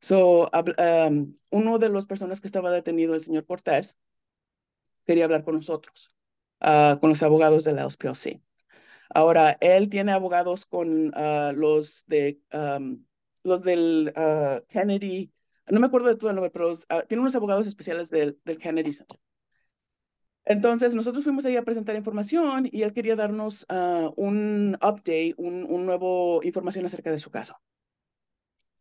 So, 0.00 0.50
um, 0.52 1.32
uno 1.50 1.78
de 1.78 1.88
las 1.88 2.04
personas 2.04 2.40
que 2.40 2.48
estaba 2.48 2.72
detenido, 2.72 3.14
el 3.14 3.20
señor 3.20 3.46
Cortés, 3.46 3.98
quería 5.06 5.24
hablar 5.24 5.44
con 5.44 5.54
nosotros, 5.54 6.08
uh, 6.60 6.98
con 6.98 7.10
los 7.10 7.22
abogados 7.22 7.62
de 7.62 7.72
la 7.72 7.86
OSPOC. 7.86 8.40
Ahora, 9.14 9.56
él 9.60 9.88
tiene 9.88 10.10
abogados 10.10 10.66
con 10.66 11.08
uh, 11.14 11.52
los 11.54 12.04
de 12.06 12.40
um, 12.52 13.04
los 13.44 13.62
del 13.62 14.12
ah, 14.16 14.60
Kennedy, 14.68 15.32
no 15.70 15.80
me 15.80 15.86
acuerdo 15.86 16.08
de 16.08 16.16
todo 16.16 16.30
el 16.30 16.36
nombre, 16.36 16.50
pero 16.50 16.72
uh, 16.72 17.06
tiene 17.08 17.20
unos 17.20 17.36
abogados 17.36 17.66
especiales 17.66 18.10
del, 18.10 18.38
del 18.44 18.58
Kennedy 18.58 18.92
Center. 18.92 19.20
Entonces, 20.46 20.94
nosotros 20.94 21.24
fuimos 21.24 21.46
ahí 21.46 21.56
a 21.56 21.62
presentar 21.62 21.96
información 21.96 22.68
y 22.70 22.82
él 22.82 22.92
quería 22.92 23.16
darnos 23.16 23.66
uh, 23.70 24.12
un 24.16 24.74
update, 24.74 25.34
un, 25.38 25.64
un, 25.64 25.86
nuevo 25.86 26.42
información 26.42 26.84
acerca 26.84 27.10
de 27.10 27.18
su 27.18 27.30
caso. 27.30 27.58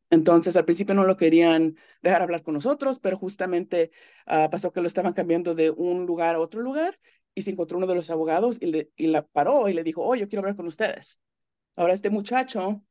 Entonces, 0.09 0.57
al 0.57 0.65
principio 0.65 0.93
no 0.93 1.05
lo 1.05 1.15
querían 1.15 1.77
dejar 2.01 2.21
hablar 2.21 2.43
con 2.43 2.53
nosotros, 2.53 2.99
pero 2.99 3.17
justamente 3.17 3.91
pasó 4.25 4.71
que 4.71 4.81
lo 4.81 4.87
estaban 4.87 5.13
cambiando 5.13 5.55
de 5.55 5.71
un 5.71 6.05
lugar 6.05 6.35
a 6.35 6.39
otro 6.39 6.61
lugar 6.61 6.99
y 7.33 7.41
se 7.41 7.51
encontró 7.51 7.77
uno 7.77 7.87
de 7.87 7.95
los 7.95 8.11
abogados 8.11 8.57
y, 8.61 8.67
le, 8.67 8.91
y 8.95 9.07
la 9.07 9.25
paró 9.25 9.67
y 9.69 9.73
le 9.73 9.83
dijo, 9.83 10.03
oh, 10.03 10.13
yo 10.13 10.27
quiero 10.27 10.41
hablar 10.41 10.55
con 10.55 10.67
ustedes. 10.67 11.19
Ahora, 11.75 11.93
este 11.93 12.11
muchacho 12.11 12.83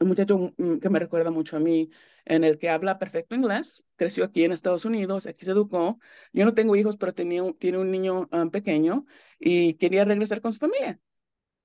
un 0.00 0.08
muchacho 0.08 0.54
mm, 0.56 0.78
que 0.78 0.90
me 0.90 0.98
recuerda 0.98 1.30
mucho 1.30 1.56
a 1.56 1.60
mí, 1.60 1.90
en 2.24 2.44
el 2.44 2.58
que 2.58 2.70
habla 2.70 2.98
perfecto 2.98 3.34
inglés, 3.34 3.86
creció 3.96 4.24
aquí 4.24 4.44
en 4.44 4.52
Estados 4.52 4.84
Unidos, 4.84 5.26
aquí 5.26 5.44
se 5.44 5.52
educó. 5.52 5.98
Yo 6.32 6.44
no 6.44 6.54
tengo 6.54 6.76
hijos, 6.76 6.96
pero 6.96 7.14
tenía 7.14 7.42
tiene 7.58 7.78
un 7.78 7.90
niño 7.90 8.28
ah, 8.32 8.46
pequeño 8.52 9.06
y 9.38 9.74
quería 9.74 10.04
regresar 10.04 10.40
con 10.40 10.52
su 10.52 10.58
familia. 10.60 11.00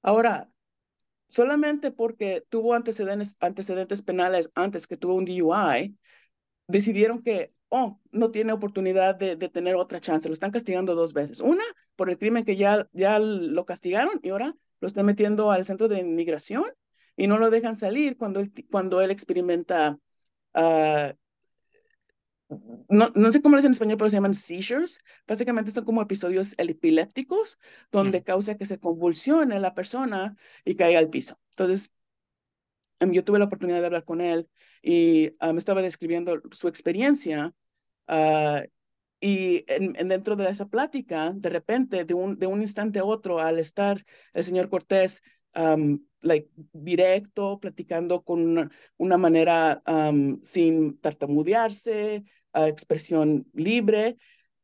Ahora, 0.01 0.51
solamente 1.27 1.91
porque 1.91 2.43
tuvo 2.49 2.73
antecedentes, 2.73 3.37
antecedentes 3.39 4.03
penales 4.03 4.51
antes 4.55 4.87
que 4.87 4.97
tuvo 4.97 5.15
un 5.15 5.25
DUI, 5.25 5.97
decidieron 6.67 7.21
que, 7.23 7.53
oh, 7.69 7.99
no 8.11 8.31
tiene 8.31 8.53
oportunidad 8.53 9.15
de, 9.15 9.35
de, 9.35 9.49
tener 9.49 9.75
otra 9.75 9.99
chance. 10.01 10.29
Lo 10.29 10.33
están 10.33 10.51
castigando 10.51 10.95
dos 10.95 11.13
veces. 11.13 11.41
Una, 11.41 11.63
por 11.95 12.09
el 12.09 12.17
crimen 12.17 12.45
que 12.45 12.55
ya, 12.57 12.87
ya 12.93 13.19
lo 13.19 13.65
castigaron 13.65 14.19
y 14.23 14.29
ahora 14.29 14.55
lo 14.79 14.87
están 14.87 15.05
metiendo 15.05 15.51
al 15.51 15.65
centro 15.65 15.87
de 15.87 15.99
inmigración 15.99 16.65
y 17.15 17.27
no 17.27 17.37
lo 17.37 17.49
dejan 17.49 17.75
salir 17.75 18.17
cuando 18.17 18.39
él, 18.39 18.51
cuando 18.69 19.01
él 19.01 19.11
experimenta, 19.11 19.99
uh, 20.55 21.13
no, 22.89 23.11
no, 23.15 23.31
sé 23.31 23.41
cómo 23.41 23.55
lo 23.55 23.61
dicen 23.61 23.69
en 23.69 23.73
español, 23.73 23.97
pero 23.97 24.09
se 24.09 24.17
llaman 24.17 24.33
seizures. 24.33 24.99
Básicamente 25.27 25.71
son 25.71 25.85
como 25.85 26.01
episodios 26.01 26.55
epilépticos 26.57 27.59
donde 27.91 28.21
mm. 28.21 28.23
causa 28.23 28.57
que 28.57 28.65
se 28.65 28.79
convulsione 28.79 29.59
la 29.59 29.73
persona 29.73 30.35
y 30.65 30.75
caiga 30.75 30.99
al 30.99 31.09
piso. 31.09 31.39
Entonces, 31.51 31.91
um, 33.01 33.11
yo 33.11 33.23
tuve 33.23 33.39
la 33.39 33.45
oportunidad 33.45 33.79
de 33.79 33.85
hablar 33.87 34.05
con 34.05 34.21
él 34.21 34.49
y 34.81 35.31
me 35.41 35.57
estaba 35.57 35.81
describiendo 35.81 36.41
su 36.51 36.67
experiencia. 36.67 37.53
Uh, 38.07 38.61
y 39.19 39.63
en, 39.67 40.09
dentro 40.09 40.35
de 40.35 40.49
esa 40.49 40.67
plática, 40.67 41.31
de 41.33 41.49
repente, 41.49 42.03
de 42.03 42.13
un, 42.13 42.37
de 42.37 42.45
un 42.45 42.61
instante 42.61 42.99
a 42.99 43.05
otro, 43.05 43.39
al 43.39 43.57
estar 43.57 44.03
el 44.33 44.43
señor 44.43 44.69
Cortés 44.69 45.21
um, 45.55 45.99
like, 46.23 46.49
directo, 46.73 47.59
platicando 47.59 48.23
con 48.23 48.41
una, 48.41 48.71
una 48.97 49.17
manera 49.17 49.83
sin 50.41 50.97
tartamudearse, 50.99 52.23
expresión 52.53 53.47
libre. 53.53 54.17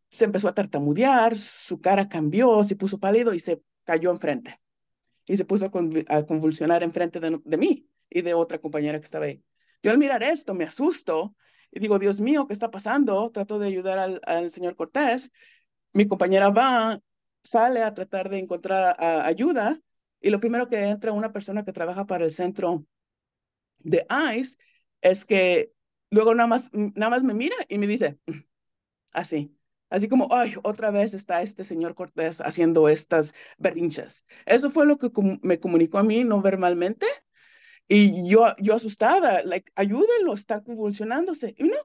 Se 0.09 0.25
empezó 0.25 0.47
a 0.47 0.55
tartamudear, 0.55 1.37
su 1.37 1.79
cara 1.79 2.09
cambió, 2.09 2.63
se 2.63 2.75
puso 2.75 2.99
pálido 2.99 3.33
y 3.33 3.39
se 3.39 3.61
cayó 3.83 4.11
enfrente. 4.11 4.59
Y 5.27 5.37
se 5.37 5.45
puso 5.45 5.65
a, 5.65 6.25
convulsionar 6.25 6.81
enfrente 6.81 7.19
de, 7.19 7.39
de 7.43 7.57
mí 7.57 7.87
y 8.09 8.21
de 8.23 8.33
otra 8.33 8.59
compañera 8.59 8.99
que 8.99 9.05
estaba 9.05 9.25
ahí. 9.25 9.43
Yo 9.83 9.91
al 9.91 9.97
mirar 9.99 10.23
esto 10.23 10.53
me 10.53 10.63
asusto 10.63 11.35
y 11.71 11.79
digo, 11.79 11.99
Dios 11.99 12.19
mío, 12.21 12.47
¿qué 12.47 12.53
está 12.53 12.71
pasando? 12.71 13.29
Trato 13.31 13.59
de 13.59 13.67
ayudar 13.67 14.19
al 14.25 14.51
señor 14.51 14.75
Cortés. 14.75 15.31
Mi 15.93 16.07
compañera 16.07 16.49
va, 16.49 16.99
sale 17.43 17.83
a 17.83 17.93
tratar 17.93 18.29
de 18.29 18.39
encontrar 18.39 18.95
ayuda 18.99 19.79
y 20.21 20.29
lo 20.29 20.39
primero 20.39 20.67
que 20.69 20.77
entra 20.89 21.11
una 21.13 21.31
persona 21.31 21.63
que 21.65 21.73
trabaja 21.73 22.05
para 22.05 22.25
el 22.25 22.31
centro 22.31 22.85
de 23.79 24.05
ICE 24.09 24.57
es 25.01 25.25
que 25.25 25.73
luego 26.11 26.35
nada 26.35 26.47
más, 26.47 26.71
nada 26.73 27.09
más 27.09 27.23
me 27.23 27.33
mira 27.33 27.55
y 27.69 27.77
me 27.77 27.87
dice, 27.87 28.19
mm", 28.27 28.33
así, 29.13 29.55
así 29.89 30.09
como, 30.09 30.29
ay, 30.31 30.55
otra 30.63 30.91
vez 30.91 31.13
está 31.13 31.41
este 31.41 31.63
señor 31.63 31.95
Cortés 31.95 32.41
haciendo 32.41 32.89
estas 32.89 33.33
berrinchas. 33.57 34.25
Eso 34.45 34.71
fue 34.71 34.85
lo 34.87 34.97
que 34.97 35.09
me 35.43 35.59
comunicó 35.59 35.99
a 35.99 36.03
mí 36.03 36.23
no 36.23 36.41
verbalmente 36.41 37.07
y 37.87 38.29
yo, 38.29 38.55
yo 38.59 38.75
asustada, 38.75 39.43
like, 39.43 39.71
ayúdenlo, 39.75 40.33
está 40.33 40.61
convulsionándose. 40.63 41.55
Y 41.57 41.63
no, 41.65 41.75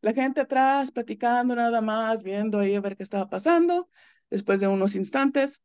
la 0.00 0.12
gente 0.12 0.40
atrás 0.42 0.92
platicando 0.92 1.54
nada 1.54 1.80
más, 1.80 2.22
viendo 2.22 2.58
ahí 2.58 2.74
a 2.74 2.80
ver 2.80 2.96
qué 2.96 3.02
estaba 3.02 3.28
pasando. 3.30 3.88
Después 4.30 4.60
de 4.60 4.68
unos 4.68 4.94
instantes, 4.96 5.62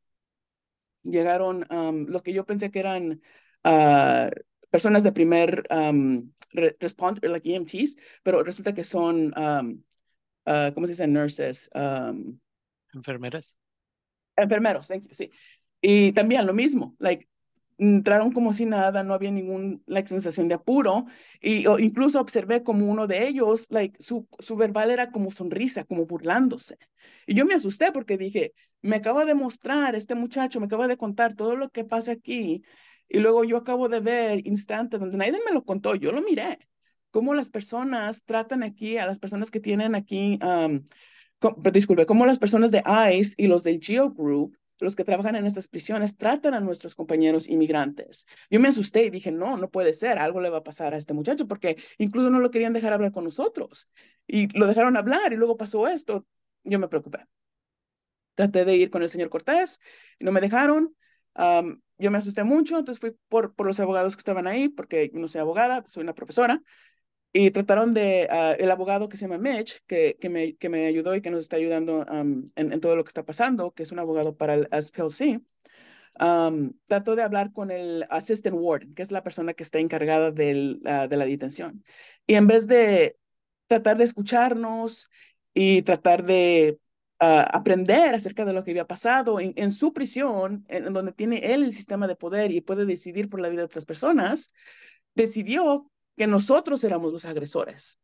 llegaron 1.03 1.65
lo 2.07 2.21
que 2.21 2.33
yo 2.33 2.45
pensé 2.45 2.71
que 2.71 2.79
eran 2.79 3.21
uh, 3.65 4.29
personas 4.69 5.03
de 5.03 5.11
primer 5.11 5.63
um, 5.71 6.31
responder, 6.79 7.29
like 7.29 7.49
EMTs, 7.49 7.97
pero 8.23 8.43
resulta 8.43 8.73
que 8.73 8.83
son, 8.83 9.33
uh, 9.37 10.73
¿cómo 10.73 10.85
se 10.87 10.93
dice? 10.93 11.07
Nurses. 11.07 11.69
Enfermeras. 12.93 13.57
Enfermeros, 14.35 14.87
thank 14.87 15.03
you, 15.03 15.13
sí. 15.13 15.31
Y 15.81 16.11
también 16.13 16.45
lo 16.45 16.53
mismo, 16.53 16.95
like, 16.99 17.27
entraron 17.79 18.31
como 18.31 18.53
si 18.53 18.65
nada, 18.65 19.03
no 19.03 19.13
había 19.13 19.31
ninguna 19.31 19.79
like, 19.87 20.09
sensación 20.09 20.47
de 20.47 20.55
apuro. 20.55 21.05
Y 21.41 21.65
incluso 21.81 22.19
observé 22.19 22.61
como 22.61 22.85
uno 22.85 23.07
de 23.07 23.27
ellos, 23.27 23.67
like, 23.69 24.01
su, 24.01 24.27
su 24.39 24.55
verbal 24.55 24.91
era 24.91 25.11
como 25.11 25.31
sonrisa, 25.31 25.85
como 25.85 26.05
burlándose. 26.05 26.77
Y 27.25 27.35
yo 27.35 27.45
me 27.45 27.55
asusté 27.55 27.91
porque 27.91 28.17
dije, 28.17 28.53
me 28.81 28.97
acaba 28.97 29.25
de 29.25 29.33
mostrar 29.33 29.95
este 29.95 30.15
muchacho, 30.15 30.59
me 30.59 30.65
acaba 30.67 30.87
de 30.87 30.97
contar 30.97 31.33
todo 31.35 31.55
lo 31.55 31.69
que 31.69 31.85
pasa 31.85 32.11
aquí. 32.11 32.63
Y 33.07 33.19
luego 33.19 33.43
yo 33.43 33.57
acabo 33.57 33.89
de 33.89 34.01
ver 34.01 34.45
instantes 34.45 34.99
donde 34.99 35.17
nadie 35.17 35.39
me 35.45 35.53
lo 35.53 35.63
contó, 35.63 35.95
yo 35.95 36.11
lo 36.11 36.21
miré. 36.21 36.59
Cómo 37.11 37.33
las 37.33 37.49
personas 37.49 38.23
tratan 38.25 38.61
aquí 38.61 38.97
a 38.97 39.07
las 39.07 39.19
personas 39.19 39.49
que 39.49 39.59
tienen 39.59 39.95
aquí, 39.95 40.37
um, 40.43 40.83
disculpe, 41.71 42.05
cómo 42.05 42.25
las 42.25 42.37
personas 42.37 42.71
de 42.71 42.83
ICE 42.85 43.35
y 43.37 43.47
los 43.47 43.63
del 43.63 43.79
Geo 43.81 44.11
Group 44.11 44.55
los 44.85 44.95
que 44.95 45.03
trabajan 45.03 45.35
en 45.35 45.45
estas 45.45 45.67
prisiones 45.67 46.17
tratan 46.17 46.53
a 46.53 46.59
nuestros 46.59 46.95
compañeros 46.95 47.47
inmigrantes. 47.49 48.27
Yo 48.49 48.59
me 48.59 48.69
asusté 48.69 49.05
y 49.05 49.09
dije, 49.09 49.31
no, 49.31 49.57
no 49.57 49.69
puede 49.69 49.93
ser, 49.93 50.17
algo 50.17 50.41
le 50.41 50.49
va 50.49 50.59
a 50.59 50.63
pasar 50.63 50.93
a 50.93 50.97
este 50.97 51.13
muchacho, 51.13 51.47
porque 51.47 51.77
incluso 51.97 52.29
no 52.29 52.39
lo 52.39 52.51
querían 52.51 52.73
dejar 52.73 52.93
hablar 52.93 53.11
con 53.11 53.23
nosotros. 53.23 53.89
Y 54.27 54.47
lo 54.57 54.67
dejaron 54.67 54.97
hablar 54.97 55.33
y 55.33 55.35
luego 55.35 55.57
pasó 55.57 55.87
esto. 55.87 56.25
Yo 56.63 56.79
me 56.79 56.87
preocupé. 56.87 57.25
Traté 58.35 58.65
de 58.65 58.75
ir 58.77 58.89
con 58.89 59.01
el 59.01 59.09
señor 59.09 59.29
Cortés 59.29 59.79
y 60.17 60.25
no 60.25 60.31
me 60.31 60.41
dejaron. 60.41 60.95
yo 61.97 62.11
me 62.11 62.17
asusté 62.17 62.43
mucho, 62.43 62.79
entonces 62.79 62.99
fui 62.99 63.17
por, 63.27 63.53
por 63.55 63.67
los 63.67 63.79
abogados 63.79 64.15
que 64.15 64.21
estaban 64.21 64.47
ahí, 64.47 64.69
porque 64.69 65.11
no 65.13 65.27
soy 65.27 65.41
abogada, 65.41 65.83
soy 65.87 66.03
una 66.03 66.15
profesora. 66.15 66.61
Y 67.31 67.51
trataron 67.51 67.93
de, 67.93 68.27
uh, 68.31 68.61
el 68.61 68.71
abogado 68.71 69.07
que 69.07 69.17
se 69.17 69.27
llama 69.27 69.37
Mitch, 69.37 69.81
que, 69.85 70.17
que, 70.19 70.29
me, 70.29 70.55
que 70.55 70.69
me 70.69 70.87
ayudó 70.87 71.15
y 71.15 71.21
que 71.21 71.29
nos 71.29 71.41
está 71.41 71.57
ayudando 71.57 72.05
en, 72.11 72.45
en, 72.55 72.79
todo 72.81 72.95
lo 72.95 73.03
que 73.03 73.09
está 73.09 73.23
pasando, 73.23 73.71
que 73.71 73.83
es 73.83 73.91
un 73.91 73.99
abogado 73.99 74.35
para 74.35 74.55
el 74.55 74.67
SPLC, 74.71 75.41
um, 76.19 76.73
trató 76.85 77.15
de 77.15 77.21
hablar 77.23 77.51
con 77.51 77.69
el 77.69 78.03
assistant 78.09 78.55
warden, 78.59 78.95
que 78.95 79.03
es 79.03 79.11
la 79.11 79.23
persona 79.23 79.53
que 79.53 79.63
está 79.63 79.79
encargada 79.79 80.31
del, 80.31 80.81
uh, 80.85 81.07
de 81.07 81.17
la 81.17 81.25
detención. 81.25 81.83
Y 82.25 82.33
en 82.33 82.47
vez 82.47 82.67
de 82.67 83.17
tratar 83.67 83.97
de 83.97 84.05
escucharnos 84.05 85.09
y 85.53 85.83
tratar 85.83 86.23
de 86.23 86.79
uh, 87.21 87.45
aprender 87.51 88.15
acerca 88.15 88.43
de 88.43 88.53
lo 88.53 88.63
que 88.63 88.71
había 88.71 88.87
pasado 88.87 89.39
en, 89.39 89.71
su 89.71 89.93
prisión, 89.93 90.65
en, 90.67 90.91
donde 90.93 91.11
tiene 91.13 91.37
él 91.53 91.63
el 91.63 91.73
sistema 91.73 92.07
de 92.07 92.15
poder 92.15 92.51
y 92.51 92.61
puede 92.61 92.85
decidir 92.85 93.29
por 93.29 93.39
la 93.39 93.49
vida 93.49 93.61
de 93.61 93.65
otras 93.65 93.85
personas, 93.85 94.51
decidió 95.13 95.91
que 96.19 96.27
nosotros 96.27 96.83
éramos 96.83 97.13
los 97.13 97.23
agresores. 97.23 97.97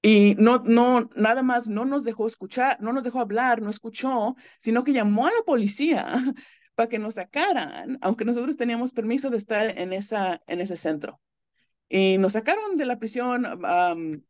Y 0.00 0.36
no, 0.38 0.62
no, 0.64 1.10
nada 1.16 1.42
más 1.42 1.68
no 1.68 1.84
nos 1.84 2.02
dejó 2.02 2.26
escuchar, 2.26 2.80
no 2.80 2.94
nos 2.94 3.04
dejó 3.04 3.20
hablar, 3.20 3.60
no 3.60 3.68
escuchó, 3.68 4.36
sino 4.58 4.82
que 4.84 4.94
llamó 4.94 5.26
a 5.26 5.30
la 5.30 5.42
policía 5.44 6.06
para 6.74 6.88
que 6.88 6.98
nos 6.98 7.16
sacaran, 7.16 7.98
aunque 8.00 8.24
nosotros 8.24 8.56
teníamos 8.56 8.94
permiso 8.94 9.28
de 9.28 9.36
estar 9.36 9.78
en, 9.78 9.92
esa, 9.92 10.40
en 10.46 10.62
ese 10.62 10.78
centro. 10.78 11.20
Y 11.90 12.16
nos 12.16 12.32
sacaron 12.32 12.76
de 12.78 12.86
la 12.86 12.98
prisión 12.98 13.44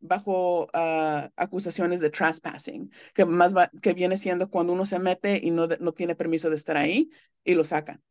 bajo 0.00 0.64
uh, 0.64 1.28
acusaciones 1.36 2.00
de 2.00 2.10
trespassing, 2.10 2.90
que 3.14 3.24
más 3.24 3.54
que 3.80 3.94
viene 3.94 4.16
siendo 4.16 4.50
cuando 4.50 4.72
uno 4.72 4.84
se 4.84 4.98
mete 4.98 5.38
y 5.40 5.52
no, 5.52 5.68
no 5.78 5.92
tiene 5.92 6.16
permiso 6.16 6.50
de 6.50 6.56
estar 6.56 6.76
ahí 6.76 7.08
y 7.44 7.54
lo 7.54 7.62
sacan. 7.62 8.02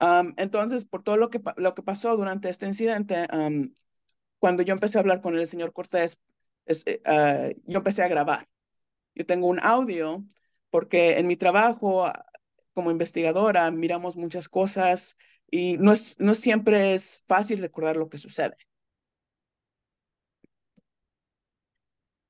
Um, 0.00 0.34
entonces, 0.36 0.84
por 0.84 1.02
todo 1.02 1.16
lo 1.16 1.30
que, 1.30 1.40
lo 1.56 1.74
que 1.74 1.82
pasó 1.82 2.16
durante 2.16 2.48
este 2.48 2.66
incidente, 2.66 3.26
um, 3.32 3.72
cuando 4.38 4.62
yo 4.62 4.74
empecé 4.74 4.98
a 4.98 5.00
hablar 5.00 5.22
con 5.22 5.36
el 5.36 5.46
señor 5.46 5.72
Cortés, 5.72 6.20
uh, 6.68 7.50
yo 7.66 7.78
empecé 7.78 8.02
a 8.02 8.08
grabar. 8.08 8.48
Yo 9.14 9.24
tengo 9.24 9.48
un 9.48 9.60
audio 9.60 10.24
porque 10.70 11.18
en 11.18 11.26
mi 11.26 11.36
trabajo 11.36 12.12
como 12.74 12.90
investigadora 12.90 13.70
miramos 13.70 14.16
muchas 14.16 14.50
cosas 14.50 15.16
y 15.50 15.78
no, 15.78 15.92
es, 15.92 16.20
no 16.20 16.34
siempre 16.34 16.94
es 16.94 17.24
fácil 17.26 17.60
recordar 17.60 17.96
lo 17.96 18.10
que 18.10 18.18
sucede. 18.18 18.56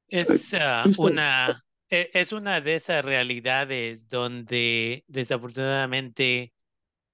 Es 0.08 0.52
uh, 0.52 1.02
una, 1.02 1.64
e, 1.90 2.10
es 2.14 2.32
una 2.32 2.60
de 2.60 2.76
esas 2.76 3.04
realidades 3.04 4.08
donde 4.08 5.04
desafortunadamente 5.08 6.52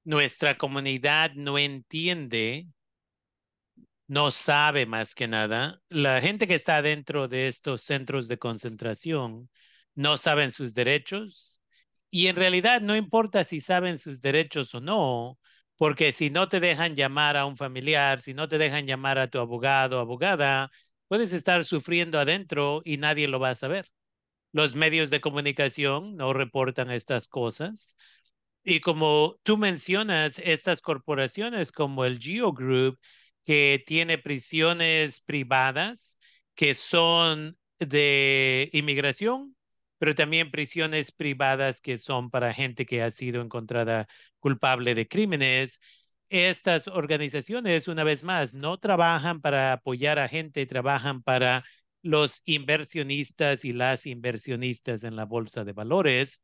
nuestra 0.04 0.54
comunidad 0.54 1.32
no 1.34 1.58
entiende, 1.58 2.68
no 4.06 4.30
sabe 4.30 4.86
más 4.86 5.14
que 5.14 5.28
nada. 5.28 5.80
La 5.88 6.20
gente 6.20 6.46
que 6.46 6.54
está 6.54 6.82
dentro 6.82 7.28
de 7.28 7.48
estos 7.48 7.82
centros 7.82 8.28
de 8.28 8.38
concentración 8.38 9.48
no 9.94 10.16
saben 10.16 10.50
sus 10.50 10.74
derechos 10.74 11.62
y 12.10 12.26
en 12.26 12.36
realidad 12.36 12.80
no 12.82 12.96
importa 12.96 13.44
si 13.44 13.60
saben 13.60 13.98
sus 13.98 14.20
derechos 14.20 14.74
o 14.74 14.80
no, 14.80 15.38
porque 15.76 16.12
si 16.12 16.30
no 16.30 16.48
te 16.48 16.60
dejan 16.60 16.94
llamar 16.94 17.36
a 17.36 17.46
un 17.46 17.56
familiar, 17.56 18.20
si 18.20 18.34
no 18.34 18.48
te 18.48 18.58
dejan 18.58 18.86
llamar 18.86 19.18
a 19.18 19.28
tu 19.28 19.38
abogado 19.38 19.98
o 19.98 20.00
abogada, 20.00 20.70
puedes 21.08 21.32
estar 21.32 21.64
sufriendo 21.64 22.18
adentro 22.20 22.82
y 22.84 22.98
nadie 22.98 23.28
lo 23.28 23.40
va 23.40 23.50
a 23.50 23.54
saber. 23.54 23.86
Los 24.52 24.74
medios 24.74 25.10
de 25.10 25.20
comunicación 25.20 26.16
no 26.16 26.32
reportan 26.32 26.90
estas 26.90 27.28
cosas. 27.28 27.96
Y 28.64 28.80
como 28.80 29.38
tú 29.42 29.56
mencionas, 29.56 30.38
estas 30.38 30.80
corporaciones 30.80 31.72
como 31.72 32.04
el 32.04 32.18
Geo 32.20 32.52
Group, 32.52 32.98
que 33.44 33.82
tiene 33.86 34.18
prisiones 34.18 35.20
privadas 35.20 36.18
que 36.54 36.74
son 36.74 37.58
de 37.80 38.70
inmigración, 38.72 39.56
pero 39.98 40.14
también 40.14 40.50
prisiones 40.50 41.10
privadas 41.12 41.80
que 41.80 41.98
son 41.98 42.30
para 42.30 42.54
gente 42.54 42.86
que 42.86 43.02
ha 43.02 43.10
sido 43.10 43.42
encontrada 43.42 44.06
culpable 44.38 44.94
de 44.94 45.08
crímenes. 45.08 45.80
Estas 46.28 46.86
organizaciones, 46.88 47.88
una 47.88 48.04
vez 48.04 48.22
más, 48.22 48.54
no 48.54 48.78
trabajan 48.78 49.40
para 49.40 49.72
apoyar 49.74 50.18
a 50.18 50.28
gente, 50.28 50.66
trabajan 50.66 51.22
para 51.22 51.64
los 52.02 52.42
inversionistas 52.44 53.64
y 53.64 53.72
las 53.72 54.06
inversionistas 54.06 55.04
en 55.04 55.16
la 55.16 55.24
bolsa 55.24 55.64
de 55.64 55.72
valores. 55.72 56.42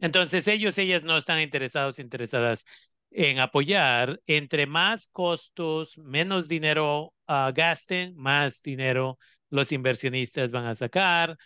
Entonces 0.00 0.48
ellos, 0.48 0.78
ellas 0.78 1.04
no 1.04 1.16
están 1.16 1.40
interesados, 1.40 1.98
interesadas 1.98 2.64
en 3.10 3.38
apoyar. 3.38 4.20
Entre 4.26 4.66
más 4.66 5.08
costos, 5.08 5.98
menos 5.98 6.48
dinero 6.48 7.14
uh, 7.28 7.52
gasten, 7.54 8.14
más 8.16 8.62
dinero 8.62 9.18
los 9.50 9.72
inversionistas 9.72 10.52
van 10.52 10.66
a 10.66 10.74
sacar, 10.74 11.36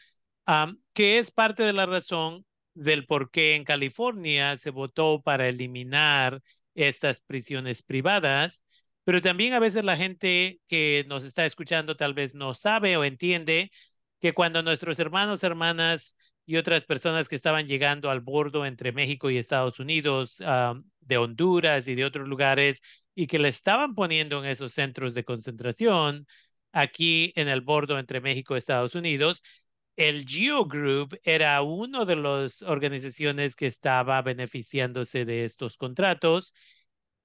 que 0.92 1.18
es 1.18 1.30
parte 1.30 1.62
de 1.62 1.72
la 1.72 1.86
razón 1.86 2.44
del 2.74 3.06
por 3.06 3.30
qué 3.30 3.54
en 3.54 3.64
California 3.64 4.56
se 4.56 4.70
votó 4.70 5.22
para 5.22 5.48
eliminar 5.48 6.40
estas 6.74 7.20
prisiones 7.20 7.82
privadas, 7.82 8.64
pero 9.04 9.20
también 9.20 9.52
a 9.52 9.58
veces 9.58 9.84
la 9.84 9.96
gente 9.96 10.60
que 10.68 11.04
nos 11.08 11.24
está 11.24 11.44
escuchando 11.44 11.96
tal 11.96 12.14
vez 12.14 12.34
no 12.34 12.54
sabe 12.54 12.96
o 12.96 13.04
entiende 13.04 13.70
que 14.20 14.32
cuando 14.32 14.62
nuestros 14.62 14.98
hermanos, 14.98 15.42
hermanas 15.44 16.16
y 16.46 16.56
otras 16.56 16.84
personas 16.84 17.28
que 17.28 17.36
estaban 17.36 17.66
llegando 17.66 18.10
al 18.10 18.20
bordo 18.20 18.66
entre 18.66 18.92
México 18.92 19.30
y 19.30 19.38
Estados 19.38 19.80
Unidos, 19.80 20.42
ah, 20.44 20.74
de 21.00 21.16
Honduras 21.18 21.88
y 21.88 21.94
de 21.94 22.04
otros 22.04 22.28
lugares, 22.28 22.82
y 23.14 23.26
que 23.26 23.38
le 23.38 23.48
estaban 23.48 23.94
poniendo 23.94 24.42
en 24.42 24.50
esos 24.50 24.72
centros 24.72 25.14
de 25.14 25.24
concentración, 25.24 26.26
aquí 26.72 27.32
en 27.36 27.48
el 27.48 27.60
bordo 27.60 27.98
entre 27.98 28.20
México 28.20 28.54
y 28.54 28.58
Estados 28.58 28.94
Unidos, 28.94 29.42
el 29.96 30.24
Geo 30.26 30.64
Group 30.66 31.18
era 31.22 31.60
uno 31.62 32.06
de 32.06 32.16
las 32.16 32.62
organizaciones 32.62 33.56
que 33.56 33.66
estaba 33.66 34.22
beneficiándose 34.22 35.24
de 35.24 35.44
estos 35.44 35.76
contratos. 35.76 36.54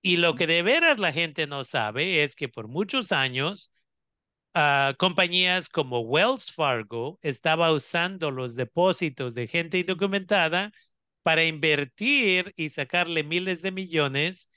Y 0.02 0.18
lo 0.18 0.36
que 0.36 0.48
de 0.48 0.64
veras 0.64 1.00
la 1.00 1.14
gente 1.14 1.48
no 1.48 1.64
sabe 1.64 2.24
es 2.24 2.36
que 2.36 2.50
por 2.50 2.68
muchos 2.68 3.12
años, 3.12 3.72
uh, 4.58 4.96
compañías 4.98 5.70
como 5.70 6.00
Wells 6.02 6.52
Fargo 6.52 7.20
estaba 7.22 7.72
usando 7.72 8.32
los 8.32 8.56
depósitos 8.56 9.36
de 9.36 9.48
gente 9.48 9.80
indocumentada 9.80 10.72
para 11.24 11.46
invertir 11.46 12.54
y 12.56 12.70
sacarle 12.70 13.24
miles 13.24 13.62
de 13.62 13.72
millones 13.72 14.50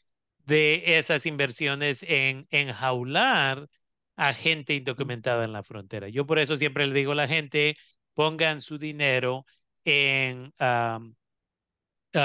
de 0.46 0.98
esas 0.98 1.26
inversiones 1.26 2.02
en 2.04 2.46
enjaular 2.50 3.68
a 4.16 4.34
gente 4.34 4.74
indocumentada 4.74 5.44
en 5.44 5.52
la 5.52 5.62
frontera. 5.62 6.08
Yo 6.08 6.26
por 6.26 6.38
eso 6.38 6.56
siempre 6.56 6.86
le 6.86 6.94
digo 6.94 7.12
a 7.12 7.14
la 7.14 7.28
gente, 7.28 7.76
pongan 8.14 8.60
su 8.60 8.78
dinero 8.78 9.46
en 9.84 10.52
ah, 10.58 11.00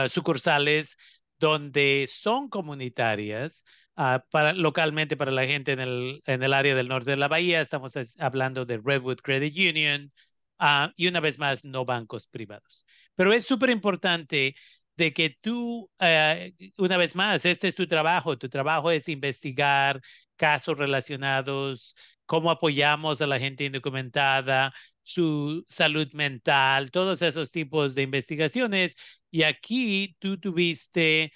sucursales 0.09 0.97
donde 1.39 2.05
son 2.07 2.49
comunitarias 2.49 3.65
ah, 3.95 4.23
para, 4.31 4.53
localmente 4.53 5.17
para 5.17 5.31
la 5.31 5.45
gente 5.45 5.71
en 5.73 5.79
el, 5.79 6.21
en 6.25 6.43
el 6.43 6.53
área 6.53 6.75
del 6.75 6.87
norte 6.87 7.11
de 7.11 7.17
la 7.17 7.27
bahía. 7.27 7.61
Estamos 7.61 7.93
hablando 8.19 8.65
de 8.65 8.81
Redwood 8.83 9.17
Credit 9.17 9.55
Union 9.57 10.11
ah, 10.59 10.91
y 10.95 11.07
una 11.07 11.19
vez 11.19 11.39
más 11.39 11.65
no 11.65 11.85
bancos 11.85 12.27
privados. 12.27 12.85
Pero 13.15 13.33
es 13.33 13.45
súper 13.45 13.69
importante 13.69 14.55
de 14.97 15.13
que 15.13 15.37
tú, 15.41 15.89
eh, 15.99 16.53
una 16.77 16.97
vez 16.97 17.15
más, 17.15 17.45
este 17.45 17.67
es 17.67 17.75
tu 17.75 17.85
trabajo, 17.87 18.37
tu 18.37 18.49
trabajo 18.49 18.91
es 18.91 19.09
investigar 19.09 20.01
casos 20.35 20.77
relacionados, 20.77 21.95
cómo 22.25 22.51
apoyamos 22.51 23.21
a 23.21 23.27
la 23.27 23.39
gente 23.39 23.65
indocumentada, 23.65 24.73
su 25.01 25.63
salud 25.67 26.11
mental, 26.13 26.91
todos 26.91 27.21
esos 27.21 27.51
tipos 27.51 27.95
de 27.95 28.03
investigaciones. 28.03 28.95
Y 29.31 29.43
aquí 29.43 30.15
tú 30.19 30.39
tuviste, 30.39 31.31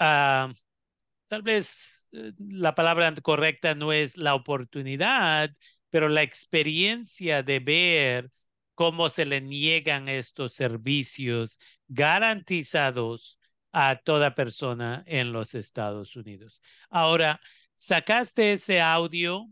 uh, 0.00 0.52
tal 1.32 1.42
vez 1.42 2.08
eh, 2.12 2.32
la 2.38 2.74
palabra 2.74 3.14
correcta 3.22 3.74
no 3.74 3.90
es 3.90 4.18
la 4.18 4.34
oportunidad, 4.34 5.50
pero 5.88 6.10
la 6.10 6.22
experiencia 6.22 7.42
de 7.42 7.58
ver 7.58 8.30
cómo 8.74 9.08
se 9.08 9.24
le 9.24 9.40
niegan 9.40 10.08
estos 10.10 10.52
servicios 10.52 11.58
garantizados 11.88 13.38
a 13.72 13.96
toda 13.96 14.34
persona 14.34 15.04
en 15.06 15.32
los 15.32 15.54
Estados 15.54 16.16
Unidos. 16.16 16.60
Ahora, 16.90 17.40
sacaste 17.76 18.52
ese 18.52 18.82
audio 18.82 19.46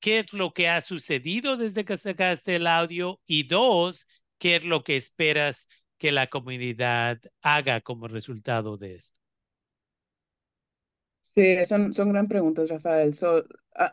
qué 0.00 0.18
es 0.20 0.32
lo 0.32 0.54
que 0.54 0.70
ha 0.70 0.80
sucedido 0.80 1.58
desde 1.58 1.84
que 1.84 1.98
sacaste 1.98 2.56
el 2.56 2.66
audio 2.66 3.20
y 3.26 3.42
dos, 3.42 4.06
qué 4.38 4.56
es 4.56 4.64
lo 4.64 4.82
que 4.82 4.96
esperas 4.96 5.68
que 5.98 6.10
la 6.10 6.28
comunidad 6.28 7.20
haga 7.42 7.82
como 7.82 8.08
resultado 8.08 8.78
de 8.78 8.94
esto. 8.94 9.25
Sí, 11.26 11.66
son, 11.66 11.92
son 11.92 12.10
gran 12.10 12.28
preguntas, 12.28 12.68
Rafael. 12.68 13.10